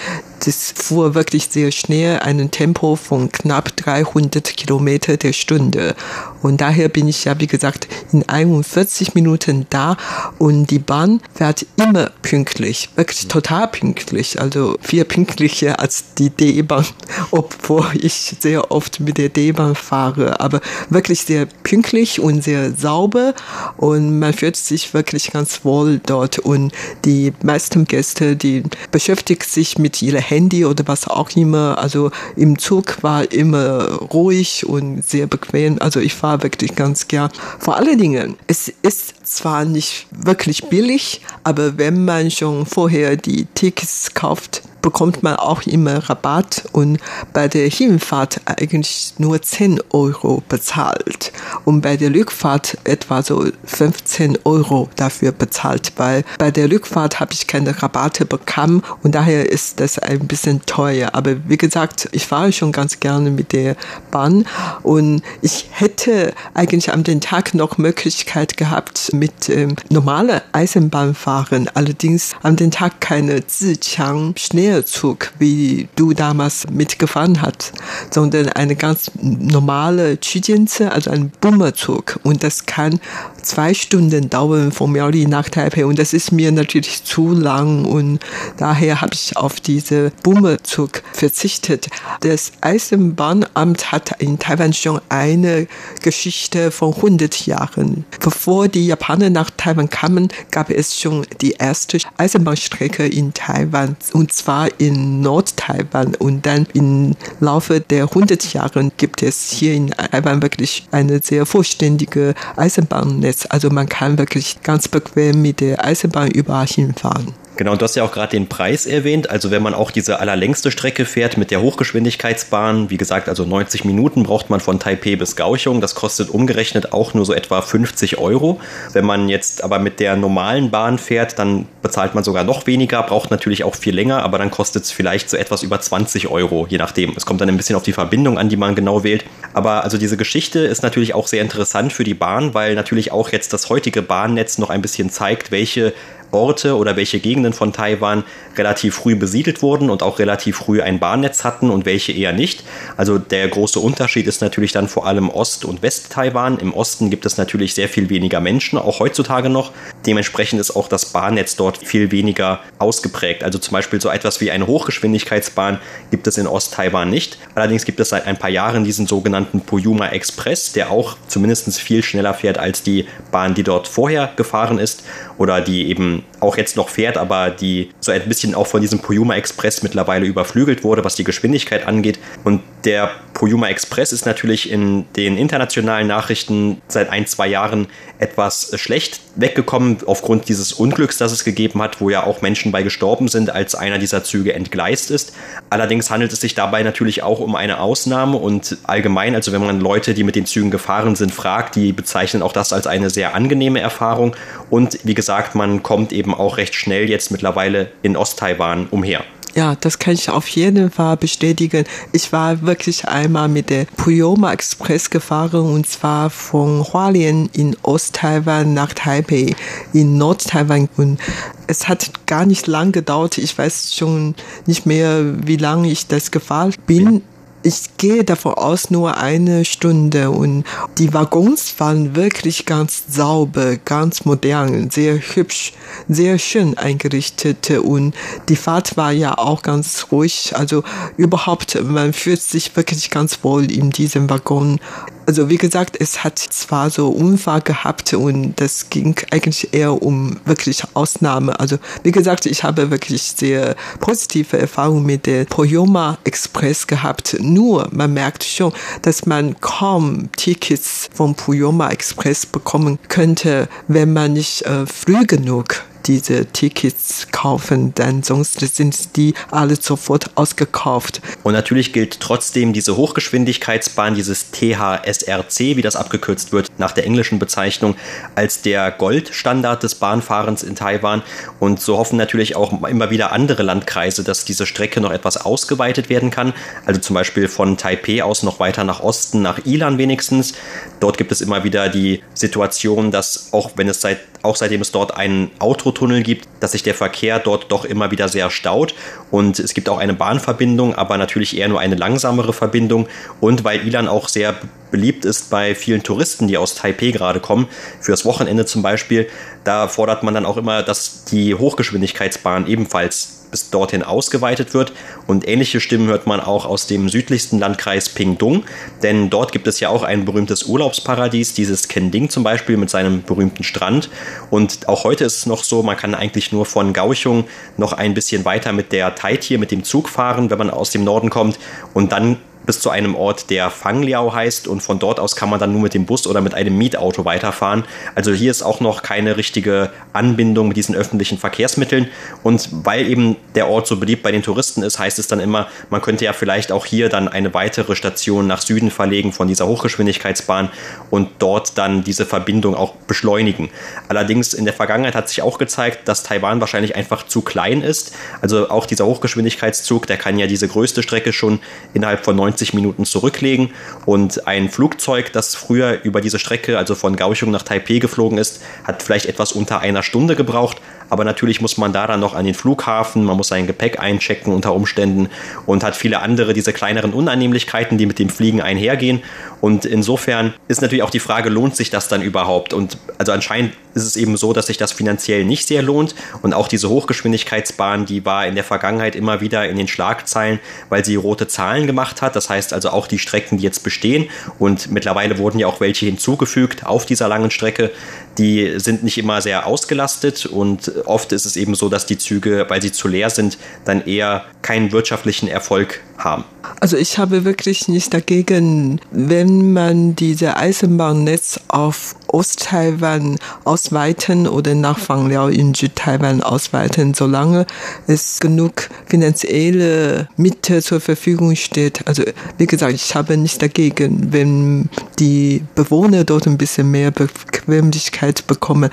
das 0.45 0.73
fuhr 0.76 1.15
wirklich 1.15 1.50
sehr 1.50 1.71
schnell, 1.71 2.19
ein 2.19 2.52
Tempo 2.52 2.95
von 2.95 3.32
knapp 3.32 3.76
300 3.76 4.56
Kilometer 4.56 5.17
der 5.17 5.34
Stunde. 5.34 5.95
Und 6.41 6.62
daher 6.62 6.89
bin 6.89 7.08
ich 7.08 7.26
ja, 7.26 7.39
wie 7.39 7.47
gesagt, 7.47 7.88
in 8.12 8.28
41 8.28 9.15
Minuten 9.15 9.65
da. 9.69 9.97
Und 10.38 10.67
die 10.67 10.80
Bahn 10.80 11.21
fährt 11.34 11.65
immer 11.78 12.12
pünktlich, 12.21 12.89
wirklich 12.95 13.28
total 13.28 13.67
pünktlich, 13.67 14.39
also 14.39 14.78
viel 14.82 15.06
pünktlicher 15.06 15.80
als 15.80 16.13
die 16.17 16.30
D-Bahn, 16.30 16.86
obwohl 17.32 17.88
ich 17.95 18.36
sehr 18.39 18.71
oft 18.71 19.00
mit 19.00 19.17
der 19.17 19.30
D-Bahn 19.30 19.76
fahre, 19.76 20.39
aber 20.39 20.62
wirklich 20.89 21.21
sehr 21.21 21.47
pünktlich 21.63 22.19
und 22.19 22.43
sehr 22.43 22.71
sauber. 22.73 23.34
Und 23.78 24.19
man 24.19 24.34
fühlt 24.34 24.56
sich 24.56 24.93
wirklich 24.93 25.32
ganz 25.32 25.65
wohl 25.65 26.00
dort. 26.06 26.39
Und 26.39 26.71
die 27.06 27.34
meisten 27.43 27.86
Gäste, 27.86 28.36
die 28.36 28.63
beschäftigen 28.91 29.43
sich 29.43 29.78
mit 29.78 30.02
ihrer 30.02 30.27
Handy 30.30 30.66
oder 30.66 30.88
was 30.88 31.08
auch 31.08 31.30
immer. 31.36 31.78
Also 31.78 32.12
im 32.36 32.58
Zug 32.58 33.04
war 33.04 33.32
immer 33.32 33.94
ruhig 34.13 34.66
und 34.66 35.04
sehr 35.04 35.28
bequem. 35.28 35.78
Also 35.80 36.00
ich 36.00 36.13
fahre 36.13 36.44
wirklich 36.44 36.76
ganz 36.76 37.08
gern. 37.08 37.32
Vor 37.60 37.78
allen 37.78 37.98
Dingen, 37.98 38.36
es 38.48 38.68
ist 38.82 39.26
zwar 39.26 39.66
nicht 39.66 40.08
wirklich 40.12 40.66
billig, 40.66 41.22
aber 41.44 41.78
wenn 41.78 42.06
man 42.06 42.32
schon 42.32 42.66
vorher 42.66 43.16
die 43.16 43.46
Tickets 43.54 44.13
kauft, 44.13 44.63
bekommt 44.88 45.21
man 45.21 45.36
auch 45.36 45.63
immer 45.63 45.97
Rabatt 46.10 46.63
und 46.71 46.97
bei 47.34 47.50
der 47.50 47.67
Hinfahrt 47.67 48.39
eigentlich 48.45 49.15
nur 49.17 49.41
10 49.41 49.82
Euro 49.89 50.41
bezahlt 50.47 51.34
und 51.65 51.82
bei 51.82 51.97
der 51.97 52.15
Rückfahrt 52.15 52.78
etwa 52.86 53.21
so 53.21 53.47
15 53.65 54.39
Euro 54.45 54.88
dafür 54.95 55.34
bezahlt, 55.34 55.91
weil 55.97 56.23
bei 56.39 56.52
der 56.52 56.71
Rückfahrt 56.71 57.19
habe 57.19 57.34
ich 57.34 57.47
keine 57.47 57.84
Rabatte 57.84 58.23
bekommen 58.23 58.82
und 59.04 59.13
daher 59.13 59.52
ist 59.52 59.82
das 59.82 60.00
ein 60.00 60.26
bisschen 60.26 60.65
teuer. 60.65 61.10
Aber 61.12 61.36
wie 61.50 61.58
gesagt, 61.58 62.08
ich 62.13 62.26
fahre 62.26 62.54
schon 62.54 62.71
ganz 62.71 63.02
gerne 63.02 63.30
mit 63.30 63.52
der 63.52 63.76
Bahn 64.10 64.45
und 64.84 65.21
ich 65.41 65.67
hätte 65.71 66.34
eigentlich 66.54 66.93
an 66.93 67.04
den 67.04 67.19
Tag 67.19 67.54
noch 67.54 67.78
Möglichkeit 67.78 68.56
gehabt 68.56 69.12
mit 69.12 69.50
ähm, 69.50 69.76
normaler 69.89 70.43
Eisenbahn 70.54 71.13
fahren, 71.13 71.69
allerdings 71.73 72.36
an 72.41 72.56
den 72.56 72.71
Tag 72.71 73.02
keine 73.02 73.45
Zichang 73.47 74.34
Schnee 74.38 74.77
Zug, 74.86 75.32
wie 75.40 75.88
du 75.96 76.13
damals 76.13 76.68
mitgefahren 76.70 77.42
hast, 77.42 77.74
sondern 78.12 78.50
eine 78.50 78.76
ganz 78.76 79.12
normale 79.22 80.18
Chijianzi, 80.18 80.86
also 80.86 81.12
ein 81.12 81.32
Bummerzug. 81.42 82.20
Und 82.24 82.44
das 82.44 82.66
kann 82.66 83.00
zwei 83.42 83.74
Stunden 83.74 84.30
dauern 84.30 84.72
von 84.72 84.92
Miaoli 84.92 85.26
nach 85.26 85.50
Taipei. 85.50 85.86
Und 85.86 86.00
das 86.00 86.13
ist 86.13 86.32
mir 86.32 86.52
natürlich 86.52 87.04
zu 87.04 87.32
lang. 87.32 87.86
Und 87.86 88.20
daher 88.58 89.02
habe 89.02 89.13
ich 89.13 89.38
auf 89.38 89.60
diese 89.60 90.12
Bummerzug 90.24 91.02
verzichtet. 91.13 91.88
Das 92.22 92.52
Eisenbahnamt 92.62 93.92
hat 93.92 94.22
in 94.22 94.40
Taiwan 94.40 94.74
schon 94.74 95.00
eine 95.10 95.68
Geschichte 96.02 96.72
von 96.72 96.94
100 96.94 97.46
Jahren. 97.46 98.06
Bevor 98.20 98.68
die 98.68 98.88
Japaner 98.88 99.30
nach 99.30 99.50
Taiwan 99.56 99.90
kamen, 99.90 100.30
gab 100.52 100.70
es 100.70 101.00
schon 101.00 101.26
die 101.42 101.52
erste 101.52 102.00
Eisenbahnstrecke 102.18 103.08
in 103.08 103.34
Taiwan. 103.34 103.96
Und 104.13 104.34
zwar 104.34 104.57
in 104.65 105.22
Nord-Taiwan 105.22 106.15
und 106.15 106.46
dann 106.46 106.67
im 106.74 107.15
Laufe 107.39 107.80
der 107.80 108.04
100 108.04 108.54
Jahre 108.54 108.91
gibt 108.98 109.24
es 109.24 109.52
hier 109.52 109.74
in 109.74 109.91
Taiwan 109.91 110.41
wirklich 110.41 110.88
eine 110.91 111.22
sehr 111.22 111.46
vollständige 111.46 112.34
Eisenbahnnetz. 112.56 113.46
Also 113.50 113.70
man 113.70 113.88
kann 113.88 114.17
wirklich 114.17 114.62
ganz 114.63 114.88
bequem 114.88 115.41
mit 115.41 115.60
der 115.60 115.84
Eisenbahn 115.84 116.32
überall 116.32 116.67
hinfahren. 116.67 117.34
Genau, 117.58 117.72
und 117.72 117.82
du 117.82 117.86
hast 117.86 117.96
ja 117.96 118.04
auch 118.04 118.12
gerade 118.12 118.30
den 118.32 118.48
Preis 118.48 118.86
erwähnt. 118.86 119.32
Also 119.32 119.50
wenn 119.50 119.63
man 119.63 119.74
auch 119.74 119.89
diese 119.89 120.20
allerlängste 120.20 120.70
Strecke 120.70 121.06
fährt 121.06 121.38
mit 121.38 121.50
der 121.50 121.60
Hochgeschwindigkeitsbahn, 121.62 122.91
wie 122.91 122.98
gesagt, 122.98 123.28
also 123.28 123.46
90 123.46 123.84
Minuten 123.84 124.22
braucht 124.22 124.52
man 124.52 124.60
von 124.60 124.80
Taipei 124.80 125.15
bis 125.15 125.36
Kaohsiung. 125.36 125.82
Das 125.82 125.96
kostet 125.96 126.30
umgerechnet 126.30 126.93
auch 126.93 127.15
nur 127.15 127.26
so 127.26 127.34
etwa 127.34 127.63
50 127.63 128.20
Euro. 128.20 128.62
Wenn 128.93 129.06
man 129.06 129.28
jetzt 129.28 129.63
aber 129.63 129.80
mit 129.80 130.00
der 130.00 130.15
normalen 130.15 130.70
Bahn 130.70 131.00
fährt, 131.00 131.39
dann 131.39 131.67
bezahlt 131.82 132.13
man 132.13 132.24
sogar 132.24 132.43
noch 132.43 132.67
weniger, 132.67 133.02
braucht 133.02 133.32
natürlich 133.32 133.63
auch 133.63 133.76
viel 133.76 133.96
länger, 133.96 134.22
aber 134.22 134.38
dann 134.38 134.52
kostet 134.52 134.84
es 134.84 134.91
vielleicht 134.91 135.28
so 135.28 135.36
etwas 135.36 135.63
über 135.63 135.82
20 135.82 136.28
Euro, 136.28 136.67
je 136.70 136.78
nachdem. 136.78 137.13
Es 137.17 137.26
kommt 137.26 137.41
dann 137.41 137.50
ein 137.50 137.58
bisschen 137.58 137.76
auf 137.76 137.84
die 137.84 137.93
Verbindung 137.93 138.38
an, 138.38 138.50
die 138.50 138.58
man 138.58 138.76
genau 138.76 139.04
wählt. 139.04 139.26
Aber 139.54 139.84
also 139.84 139.98
diese 139.98 140.17
Geschichte 140.17 140.60
ist 140.60 140.84
natürlich 140.84 141.15
auch 141.15 141.26
sehr 141.26 141.41
interessant 141.41 141.91
für 141.91 142.04
die 142.04 142.13
Bahn, 142.13 142.54
weil 142.54 142.76
natürlich 142.76 143.12
auch 143.12 143.32
jetzt 143.32 143.52
das 143.54 143.70
heutige 143.70 144.04
Bahnnetz 144.04 144.60
noch 144.60 144.70
ein 144.70 144.84
bisschen 144.84 145.10
zeigt, 145.10 145.50
welche 145.50 145.93
Orte 146.32 146.76
oder 146.76 146.96
welche 146.96 147.20
Gegenden 147.20 147.54
von 147.54 147.74
Taiwan 147.74 148.24
relativ 148.58 148.96
früh 148.96 149.16
besiedelt 149.16 149.62
wurden 149.62 149.90
und 149.90 150.04
auch 150.04 150.20
relativ 150.20 150.58
früh 150.58 150.82
ein 150.82 151.00
Bahnnetz 151.00 151.44
hatten 151.44 151.70
und 151.70 151.86
welche 151.86 152.12
eher 152.12 152.34
nicht. 152.34 152.63
Also 152.98 153.18
der 153.18 153.48
große 153.48 153.80
Unterschied 153.80 154.28
ist 154.28 154.42
natürlich 154.42 154.72
dann 154.72 154.88
vor 154.88 155.06
allem 155.06 155.30
Ost- 155.30 155.66
und 155.66 155.82
West-Taiwan. 155.82 156.60
Im 156.60 156.74
Osten 156.74 157.10
gibt 157.10 157.26
es 157.26 157.38
natürlich 157.38 157.74
sehr 157.74 157.90
viel 157.90 158.10
weniger 158.10 158.40
Menschen, 158.40 158.80
auch 158.80 159.00
heutzutage 159.00 159.50
noch. 159.50 159.72
Dementsprechend 160.06 160.60
ist 160.60 160.76
auch 160.76 160.88
das 160.88 161.06
Bahnnetz 161.06 161.56
dort 161.56 161.78
viel 161.78 162.12
weniger 162.12 162.60
ausgeprägt. 162.80 163.44
Also 163.44 163.60
zum 163.60 163.74
Beispiel 163.74 164.02
so 164.02 164.10
etwas 164.10 164.42
wie 164.42 164.52
eine 164.52 164.68
Hochgeschwindigkeitsbahn 164.68 165.80
gibt 166.12 166.28
es 166.28 166.38
in 166.38 166.48
Ost-Taiwan 166.48 167.10
nicht. 167.10 167.38
Allerdings 167.56 167.86
gibt 167.86 168.00
es 168.00 168.10
seit 168.10 168.26
ein 168.26 168.38
paar 168.38 168.50
Jahren 168.50 168.84
diesen 168.84 169.08
sogenannten 169.08 169.62
Poyuma 169.62 170.10
Express, 170.10 170.74
der 170.74 170.92
auch 170.92 171.18
zumindest 171.28 171.68
viel 171.80 172.04
schneller 172.04 172.34
fährt 172.34 172.58
als 172.58 172.84
die 172.84 173.06
Bahn, 173.32 173.54
die 173.54 173.63
dort 173.63 173.88
vorher 173.88 174.32
gefahren 174.36 174.80
ist 174.80 175.04
oder 175.38 175.62
die 175.62 175.90
eben 175.90 176.16
auch 176.39 176.58
jetzt 176.58 176.75
noch 176.75 176.89
fährt, 176.89 177.17
aber 177.17 177.49
die 177.49 177.89
so 177.99 178.12
ein 178.12 178.27
bisschen 178.27 178.56
auch 178.56 178.67
von 178.67 178.82
diesem 178.82 178.99
Poyuma 178.99 179.36
Express 179.36 179.84
mittlerweile 179.84 180.25
überflügelt 180.25 180.84
wurde, 180.84 181.03
was 181.03 181.15
die 181.15 181.23
Geschwindigkeit 181.23 181.88
angeht. 181.88 182.19
Und 182.43 182.62
der 182.86 183.10
Poyuma 183.34 183.68
Express 183.70 184.12
ist 184.13 184.26
natürlich 184.26 184.72
in 184.72 185.06
den 185.16 185.38
internationalen 185.38 186.08
Nachrichten 186.08 186.82
seit 186.88 187.10
ein, 187.10 187.28
zwei 187.28 187.48
Jahren 187.48 187.88
etwas 188.20 188.72
schlecht 188.80 189.22
weggekommen 189.36 189.98
aufgrund 190.06 190.50
dieses 190.50 190.74
Unglücks, 190.74 191.18
das 191.18 191.32
es 191.32 191.44
gegeben 191.44 191.82
hat, 191.82 192.02
wo 192.02 192.10
ja 192.10 192.24
auch 192.24 192.42
Menschen 192.42 192.72
bei 192.72 192.84
gestorben 192.84 193.28
sind, 193.28 193.50
als 193.50 193.76
einer 193.76 194.00
dieser 194.00 194.24
Züge 194.24 194.54
entgleist 194.54 195.12
ist. 195.12 195.34
Allerdings 195.70 196.10
handelt 196.10 196.34
es 196.34 196.42
sich 196.42 196.56
dabei 196.56 196.82
natürlich 196.84 197.24
auch 197.24 197.40
um 197.40 197.56
eine 197.56 197.80
Ausnahme 197.80 198.38
und 198.38 198.78
allgemein, 198.84 199.36
also 199.36 199.52
wenn 199.52 199.62
man 199.62 199.80
Leute, 199.80 200.13
die 200.13 200.24
mit 200.24 200.36
den 200.36 200.46
Zügen 200.46 200.72
gefahren 200.72 201.16
sind, 201.16 201.34
fragt, 201.34 201.76
die 201.76 201.94
bezeichnen 201.94 202.42
auch 202.42 202.54
das 202.54 202.74
als 202.74 202.88
eine 202.88 203.10
sehr 203.10 203.36
angenehme 203.36 203.80
Erfahrung. 203.80 204.36
Und 204.70 205.00
wie 205.04 205.13
gesagt, 205.13 205.56
man 205.56 205.84
kommt 205.84 206.12
eben 206.12 206.34
auch 206.34 206.58
recht 206.58 206.74
schnell 206.74 207.10
jetzt 207.10 207.32
mittlerweile 207.32 207.92
in 208.02 208.18
Osttaiwan 208.18 208.88
umher. 208.90 209.24
Ja, 209.58 209.74
das 209.74 209.98
kann 209.98 210.13
ich 210.13 210.30
auf 210.30 210.48
jeden 210.50 210.91
Fall 210.91 211.17
bestätigen. 211.17 211.86
Ich 212.12 212.32
war 212.32 212.62
wirklich 212.62 213.08
einmal 213.08 213.50
mit 213.50 213.72
der 213.72 213.86
Puyoma 213.86 214.54
Express 214.54 215.10
gefahren 215.10 215.74
und 215.74 215.88
zwar 215.88 216.30
von 216.30 216.84
Hualien 216.93 217.50
in 217.54 217.76
Osttaiwan 217.82 218.76
nach 218.76 218.93
Taipei 218.93 219.56
in 219.93 220.15
Nordtaiwan 220.20 220.88
und 220.98 221.20
es 221.65 221.88
hat 221.88 222.28
gar 222.28 222.46
nicht 222.46 222.67
lang 222.67 222.91
gedauert. 222.91 223.39
Ich 223.39 223.58
weiß 223.58 223.96
schon 223.96 224.36
nicht 224.67 224.86
mehr, 224.86 225.24
wie 225.48 225.58
lange 225.58 225.89
ich 225.89 226.06
das 226.06 226.30
gefahren 226.30 226.76
bin 226.86 227.24
ich 227.63 227.98
gehe 227.98 228.24
davon 228.24 228.54
aus, 228.54 228.91
nur 228.91 229.17
eine 229.17 229.65
Stunde 229.65 230.32
und 230.32 230.63
die 230.98 231.13
Waggons 231.13 231.80
waren 231.80 232.15
wirklich 232.15 232.65
ganz 232.65 233.04
sauber, 233.10 233.78
ganz 233.78 234.26
modern, 234.26 234.89
sehr 234.89 235.17
hübsch, 235.17 235.74
sehr 236.08 236.39
schön 236.39 236.78
eingerichtet 236.78 237.70
und 237.72 238.13
die 238.50 238.56
Fahrt 238.56 238.96
war 238.98 239.12
ja 239.12 239.38
auch 239.38 239.62
ganz 239.62 240.08
ruhig. 240.12 240.54
Also 240.56 240.84
überhaupt, 241.17 241.82
man 241.84 242.13
fühlt 242.13 242.41
sich 242.41 242.76
wirklich 242.76 243.10
ganz 243.10 243.43
wohl 243.43 243.72
in 243.72 243.89
diesem 243.89 244.30
Waggon. 244.30 244.80
Also 245.28 245.50
wie 245.50 245.58
gesagt, 245.58 245.98
es 246.00 246.24
hat 246.24 246.40
zwar 246.40 246.90
so 246.90 247.10
Unfall 247.10 247.60
gehabt 247.60 248.13
und 248.13 248.54
das 248.62 248.90
ging 248.90 249.13
eigentlich 249.30 249.74
eher 249.74 250.02
um 250.02 250.40
wirklich 250.46 250.84
Ausnahme. 250.94 251.60
Also 251.60 251.80
wie 252.04 252.13
gesagt, 252.13 252.46
ich 252.46 252.63
habe 252.63 252.92
wirklich 252.92 253.24
sehr 253.36 253.76
positive 254.00 254.58
Erfahrungen 254.58 255.06
mit 255.06 255.26
der 255.26 255.44
Poyoma 255.44 256.18
Express 256.24 256.88
gehabt. 256.88 257.36
Nur 257.42 257.90
man 257.92 258.13
merkt 258.13 258.46
schon, 258.46 258.72
dass 259.02 259.26
man 259.26 259.60
kaum 259.60 260.30
Tickets 260.38 261.10
vom 261.13 261.36
Poyoma 261.36 261.90
Express 261.90 262.46
bekommen 262.46 262.98
könnte, 263.10 263.68
wenn 263.90 264.13
man 264.13 264.32
nicht 264.32 264.62
äh, 264.62 264.86
früh 264.86 265.26
genug 265.26 265.84
diese 266.08 266.46
Tickets 266.46 267.28
kaufen, 267.32 267.93
denn 267.93 268.24
sonst 268.24 268.60
sind 268.60 269.15
die 269.17 269.34
alle 269.52 269.76
sofort 269.76 270.32
ausgekauft. 270.36 271.22
Und 271.43 271.54
natürlich 271.54 271.93
gilt 271.93 272.20
trotzdem 272.20 272.74
diese 272.74 272.96
Hochgeschwindigkeitsbahn, 272.98 274.15
dieses 274.15 274.52
THSRC, 274.52 275.60
wie 275.76 275.82
das 275.82 275.96
abgekürzt 275.96 276.52
wird, 276.52 276.72
nach 276.78 276.91
der 276.91 277.06
englischen 277.06 277.39
Bezeichnung, 277.39 277.96
als 278.36 278.62
der 278.62 278.91
Goldstandard 278.91 279.84
des 279.84 279.96
Bahnfahrens 279.96 280.63
in 280.63 280.76
Taiwan. 280.76 281.24
Und 281.60 281.82
so 281.82 281.98
hoffen 281.98 282.17
natürlich 282.17 282.56
auch 282.56 282.84
immer 282.88 283.10
wieder 283.10 283.32
andere 283.32 283.63
Landkreise, 283.63 284.24
dass 284.24 284.46
diese 284.46 284.65
Strecke 284.65 285.02
noch 285.02 285.12
etwas 285.12 285.38
ausgeweitet 285.38 286.10
werden 286.10 286.32
kann. 286.32 286.54
Also 286.86 287.02
zum 287.02 287.13
Beispiel 287.13 287.48
von 287.48 287.78
Taipei 287.78 288.24
aus 288.24 288.43
noch 288.43 288.60
weiter 288.60 288.84
nach 288.84 289.02
Osten, 289.02 289.41
nach 289.41 289.65
Ilan 289.65 289.98
wenigstens. 289.98 290.54
Dort 291.00 291.17
gibt 291.17 291.32
es 291.32 291.41
immer 291.41 291.63
wieder 291.63 291.89
die 291.89 292.24
Situation, 292.34 293.12
dass 293.12 293.50
auch 293.52 293.72
wenn 293.76 293.89
es 293.89 294.02
seit, 294.02 294.20
auch 294.47 294.55
seitdem 294.55 294.81
es 294.81 294.91
dort 294.91 295.15
einen 295.15 295.51
Auto 295.60 295.91
Tunnel 295.91 296.23
gibt, 296.23 296.47
dass 296.60 296.71
sich 296.71 296.81
der 296.81 296.95
Verkehr 296.95 297.39
dort 297.39 297.71
doch 297.71 297.86
immer 297.86 298.10
wieder 298.12 298.29
sehr 298.29 298.49
staut. 298.49 298.95
Und 299.29 299.60
es 299.60 299.73
gibt 299.73 299.89
auch 299.89 299.99
eine 299.99 300.13
Bahnverbindung, 300.13 300.95
aber 300.95 301.17
natürlich 301.17 301.57
eher 301.57 301.67
nur 301.67 301.79
eine 301.79 301.95
langsamere 301.95 302.53
Verbindung. 302.53 303.07
Und 303.41 303.63
weil 303.63 303.86
Ilan 303.86 304.07
auch 304.07 304.29
sehr 304.29 304.55
beliebt 304.89 305.25
ist 305.25 305.49
bei 305.49 305.75
vielen 305.75 306.01
Touristen, 306.01 306.47
die 306.47 306.57
aus 306.57 306.75
Taipei 306.75 307.12
gerade 307.12 307.39
kommen, 307.39 307.67
fürs 307.99 308.25
Wochenende 308.25 308.65
zum 308.65 308.81
Beispiel, 308.81 309.27
da 309.63 309.88
fordert 309.88 310.23
man 310.23 310.33
dann 310.33 310.45
auch 310.45 310.57
immer, 310.57 310.81
dass 310.81 311.25
die 311.25 311.53
Hochgeschwindigkeitsbahn 311.53 312.67
ebenfalls 312.67 313.37
bis 313.51 313.69
dorthin 313.69 314.03
ausgeweitet 314.03 314.73
wird. 314.73 314.93
Und 315.25 315.47
ähnliche 315.47 315.79
Stimmen 315.79 316.07
hört 316.07 316.27
man 316.27 316.39
auch 316.39 316.65
aus 316.65 316.88
dem 316.88 317.10
südlichsten 317.10 317.60
Landkreis 317.60 318.10
Pingdong, 318.10 318.63
denn 319.03 319.29
dort 319.29 319.51
gibt 319.51 319.67
es 319.67 319.79
ja 319.79 319.89
auch 319.89 320.03
ein 320.03 320.25
berühmtes 320.25 320.63
Urlaubsparadies, 320.63 321.53
dieses 321.53 321.88
Kending 321.88 322.29
zum 322.29 322.43
Beispiel 322.43 322.77
mit 322.77 322.89
seinem 322.89 323.23
berühmten 323.23 323.63
Strand. 323.63 324.10
Und 324.49 324.88
auch 324.88 325.03
heute 325.03 325.25
ist 325.25 325.38
es 325.38 325.45
noch 325.45 325.63
so, 325.63 325.83
man 325.83 325.97
kann 325.97 326.15
eigentlich 326.15 326.51
nur 326.51 326.65
von 326.65 326.93
Gauchung 326.93 327.45
noch 327.77 327.93
ein 327.93 328.13
bisschen 328.13 328.45
weiter 328.45 328.71
mit 328.71 328.91
der 328.91 329.15
Taitier, 329.15 329.60
mit 329.60 329.71
dem 329.71 329.83
Zug 329.83 330.10
fahren, 330.10 330.49
wenn 330.49 330.57
man 330.57 330.69
aus 330.69 330.91
dem 330.91 331.03
Norden 331.03 331.29
kommt. 331.29 331.60
Und 331.93 332.12
dann 332.12 332.38
bis 332.67 332.80
zu 332.80 332.91
einem 332.91 333.15
Ort, 333.15 333.49
der 333.49 333.71
Fangliao 333.71 334.34
heißt 334.34 334.67
und 334.67 334.82
von 334.82 334.99
dort 334.99 335.19
aus 335.19 335.36
kann 335.36 335.49
man 335.49 335.60
dann 335.60 335.71
nur 335.71 335.82
mit 335.82 335.95
dem 335.95 336.06
Bus 336.06 336.27
oder 336.27 336.41
mit 336.41 336.53
einem 336.53 336.77
Mietauto 336.77 337.25
weiterfahren. 337.25 337.86
Also 338.13 338.32
hier 338.34 338.51
ist 338.51 338.62
auch 338.62 338.82
noch 338.82 339.01
keine 339.01 339.38
richtige 339.38 339.89
Anbindung 340.13 340.67
mit 340.67 340.77
diesen 340.77 340.93
öffentlichen 340.93 341.39
Verkehrsmitteln 341.39 342.10
und 342.43 342.69
weil 342.71 343.08
eben 343.08 343.38
der 343.56 343.69
Ort 343.69 343.88
so 343.88 343.97
beliebt 343.97 344.21
bei 344.21 344.32
den 344.32 344.43
Touristen 344.43 344.84
ist, 344.84 344.99
heißt 344.99 345.17
es 345.17 345.27
dann 345.27 345.39
immer, 345.39 345.67
man 345.89 346.01
könnte 346.01 346.25
ja 346.25 346.34
vielleicht 346.34 346.71
auch 346.71 346.86
hier 346.86 347.10
dann 347.10 347.30
eine 347.30 347.53
weitere 347.53 347.95
Station 347.95 348.47
nach 348.47 348.62
Süden 348.62 348.91
verlegen 348.91 349.32
von 349.32 349.47
dieser 349.47 349.65
Hochgeschwindigkeitsbahn 349.65 350.69
und 351.10 351.30
dort 351.39 351.77
dann 351.77 352.03
diese 352.03 352.25
Verbindung 352.25 352.75
auch 352.75 352.95
beschleunigen. 353.08 353.69
Allerdings 354.10 354.53
in 354.53 354.65
der 354.65 354.73
Vergangenheit 354.73 355.15
hat 355.15 355.30
sich 355.30 355.41
auch 355.41 355.58
gezeigt, 355.58 356.08
dass 356.10 356.23
Taiwan 356.23 356.60
wahrscheinlich 356.60 356.97
einfach 356.97 357.25
zu 357.25 357.41
klein 357.41 357.82
ist. 357.82 358.13
Also 358.41 358.69
auch 358.69 358.86
dieser 358.86 359.06
Hochgeschwindigkeitszug, 359.06 360.06
der 360.06 360.17
kann 360.17 360.38
ja 360.38 360.47
diese 360.47 360.67
größte 360.67 361.01
Strecke 361.01 361.32
schon 361.32 361.60
innerhalb 361.93 362.25
von 362.25 362.36
90 362.36 362.57
90 362.58 362.74
Minuten 362.74 363.06
zurücklegen. 363.06 363.70
Und 364.06 364.48
ein 364.48 364.70
Flugzeug, 364.70 365.32
das 365.32 365.56
früher 365.56 366.02
über 366.04 366.22
diese 366.22 366.39
Strecke, 366.39 366.78
also 366.78 366.96
von 366.96 367.15
Gauchung 367.15 367.52
nach 367.52 367.62
Taipei 367.62 368.00
geflogen 368.00 368.38
ist, 368.38 368.62
hat 368.84 369.04
vielleicht 369.04 369.28
etwas 369.28 369.52
unter 369.52 369.80
einer 369.80 370.02
Stunde 370.02 370.36
gebraucht. 370.36 370.82
Aber 371.10 371.24
natürlich 371.24 371.62
muss 371.62 371.78
man 371.78 371.93
da 371.93 372.08
dann 372.08 372.20
noch 372.20 372.34
an 372.34 372.46
den 372.46 372.54
Flughafen, 372.54 373.24
man 373.24 373.38
muss 373.38 373.48
sein 373.48 373.67
Gepäck 373.67 374.00
einchecken 374.00 374.54
unter 374.54 374.74
Umständen 374.74 375.30
und 375.65 375.84
hat 375.84 375.96
viele 375.96 376.20
andere, 376.20 376.54
diese 376.54 376.74
kleineren 376.74 377.13
Unannehmlichkeiten, 377.13 377.98
die 377.98 378.06
mit 378.06 378.20
dem 378.20 378.30
Fliegen 378.30 378.62
einhergehen. 378.62 379.22
Und 379.62 379.86
insofern 379.86 380.54
ist 380.67 380.82
natürlich 380.82 381.04
auch 381.04 381.10
die 381.10 381.20
Frage, 381.20 381.50
lohnt 381.50 381.76
sich 381.76 381.89
das 381.89 382.08
dann 382.08 382.22
überhaupt? 382.22 382.74
Und 382.74 382.98
also 383.17 383.32
anscheinend 383.32 383.74
ist 383.96 384.04
es 384.04 384.15
eben 384.15 384.38
so, 384.38 384.54
dass 384.54 384.67
sich 384.67 384.78
das 384.78 384.91
finanziell 384.91 385.43
nicht 385.43 385.67
sehr 385.67 385.82
lohnt. 385.82 386.13
Und 386.41 386.54
auch 386.54 386.67
diese 386.67 386.89
Hochgeschwindigkeitsbahn, 386.89 388.06
die 388.06 388.26
war 388.26 388.46
in 388.46 388.56
der 388.56 388.63
Vergangenheit 388.63 389.15
immer 389.15 389.41
wieder 389.41 389.67
in 389.67 389.78
den 389.78 389.88
Schlagzeilen, 389.88 390.60
weil 390.89 391.04
sie 391.04 391.15
rote 391.15 391.48
Zahlen 391.48 391.88
gemacht 391.88 392.22
hat. 392.22 392.36
Das 392.36 392.50
heißt 392.50 392.74
also 392.74 392.91
auch 392.91 393.08
die 393.08 393.20
Strecken, 393.20 393.58
die 393.58 393.63
jetzt 393.63 393.84
bestehen. 393.84 394.30
Und 394.60 394.91
mittlerweile 394.91 395.39
wurden 395.39 395.58
ja 395.60 395.67
auch 395.67 395.80
welche 395.80 396.06
hinzugefügt 396.06 396.86
auf 396.86 397.06
dieser 397.06 397.28
langen 397.28 397.50
Strecke. 397.50 397.91
Die 398.38 398.80
sind 398.80 399.04
nicht 399.04 399.17
immer 399.17 399.41
sehr 399.41 399.65
ausgelastet 399.65 400.45
und 400.45 400.91
oft 401.06 401.32
ist 401.32 401.45
es 401.45 401.56
eben 401.56 401.76
so, 401.76 401.89
dass 401.89 402.06
die 402.06 402.17
Züge, 402.17 402.65
weil 402.67 402.82
sie 402.82 402.91
zu 402.91 403.08
leer 403.08 403.30
sind, 403.30 403.58
dann 403.86 404.06
eher 404.06 404.45
keinen 404.62 404.91
wirtschaftlichen 404.91 405.47
Erfolg 405.47 406.02
haben. 406.17 406.43
Also 406.80 406.97
ich 406.97 407.17
habe 407.17 407.45
wirklich 407.45 407.88
nicht 407.88 408.13
dagegen, 408.13 409.00
wenn 409.12 409.73
man 409.73 410.15
diese 410.15 410.58
Eisenbahnnetz 410.58 411.60
auf 411.67 412.15
Ost-Taiwan 412.28 413.38
ausweiten 413.63 414.48
oder 414.48 414.76
nach 414.76 415.00
Fangliao 415.00 415.48
in 415.48 415.74
Süd-Taiwan 415.74 416.44
ausweiten, 416.44 417.13
solange 417.13 417.66
es 418.08 418.40
genug 418.40 418.90
finanzielle 419.06 420.28
Mittel 420.38 420.82
zur 420.82 421.00
Verfügung 421.00 421.56
steht. 421.56 422.08
Also 422.08 422.24
wie 422.58 422.68
gesagt, 422.68 422.94
ich 422.94 423.16
habe 423.16 423.38
nicht 423.38 423.62
dagegen, 423.62 424.32
wenn 424.32 424.90
die 425.20 425.63
Bewohner 425.76 426.24
dort 426.24 426.48
ein 426.48 426.58
bisschen 426.58 426.92
mehr 426.92 427.12
Bequemlichkeit 427.12 428.48
bekommen. 428.48 428.90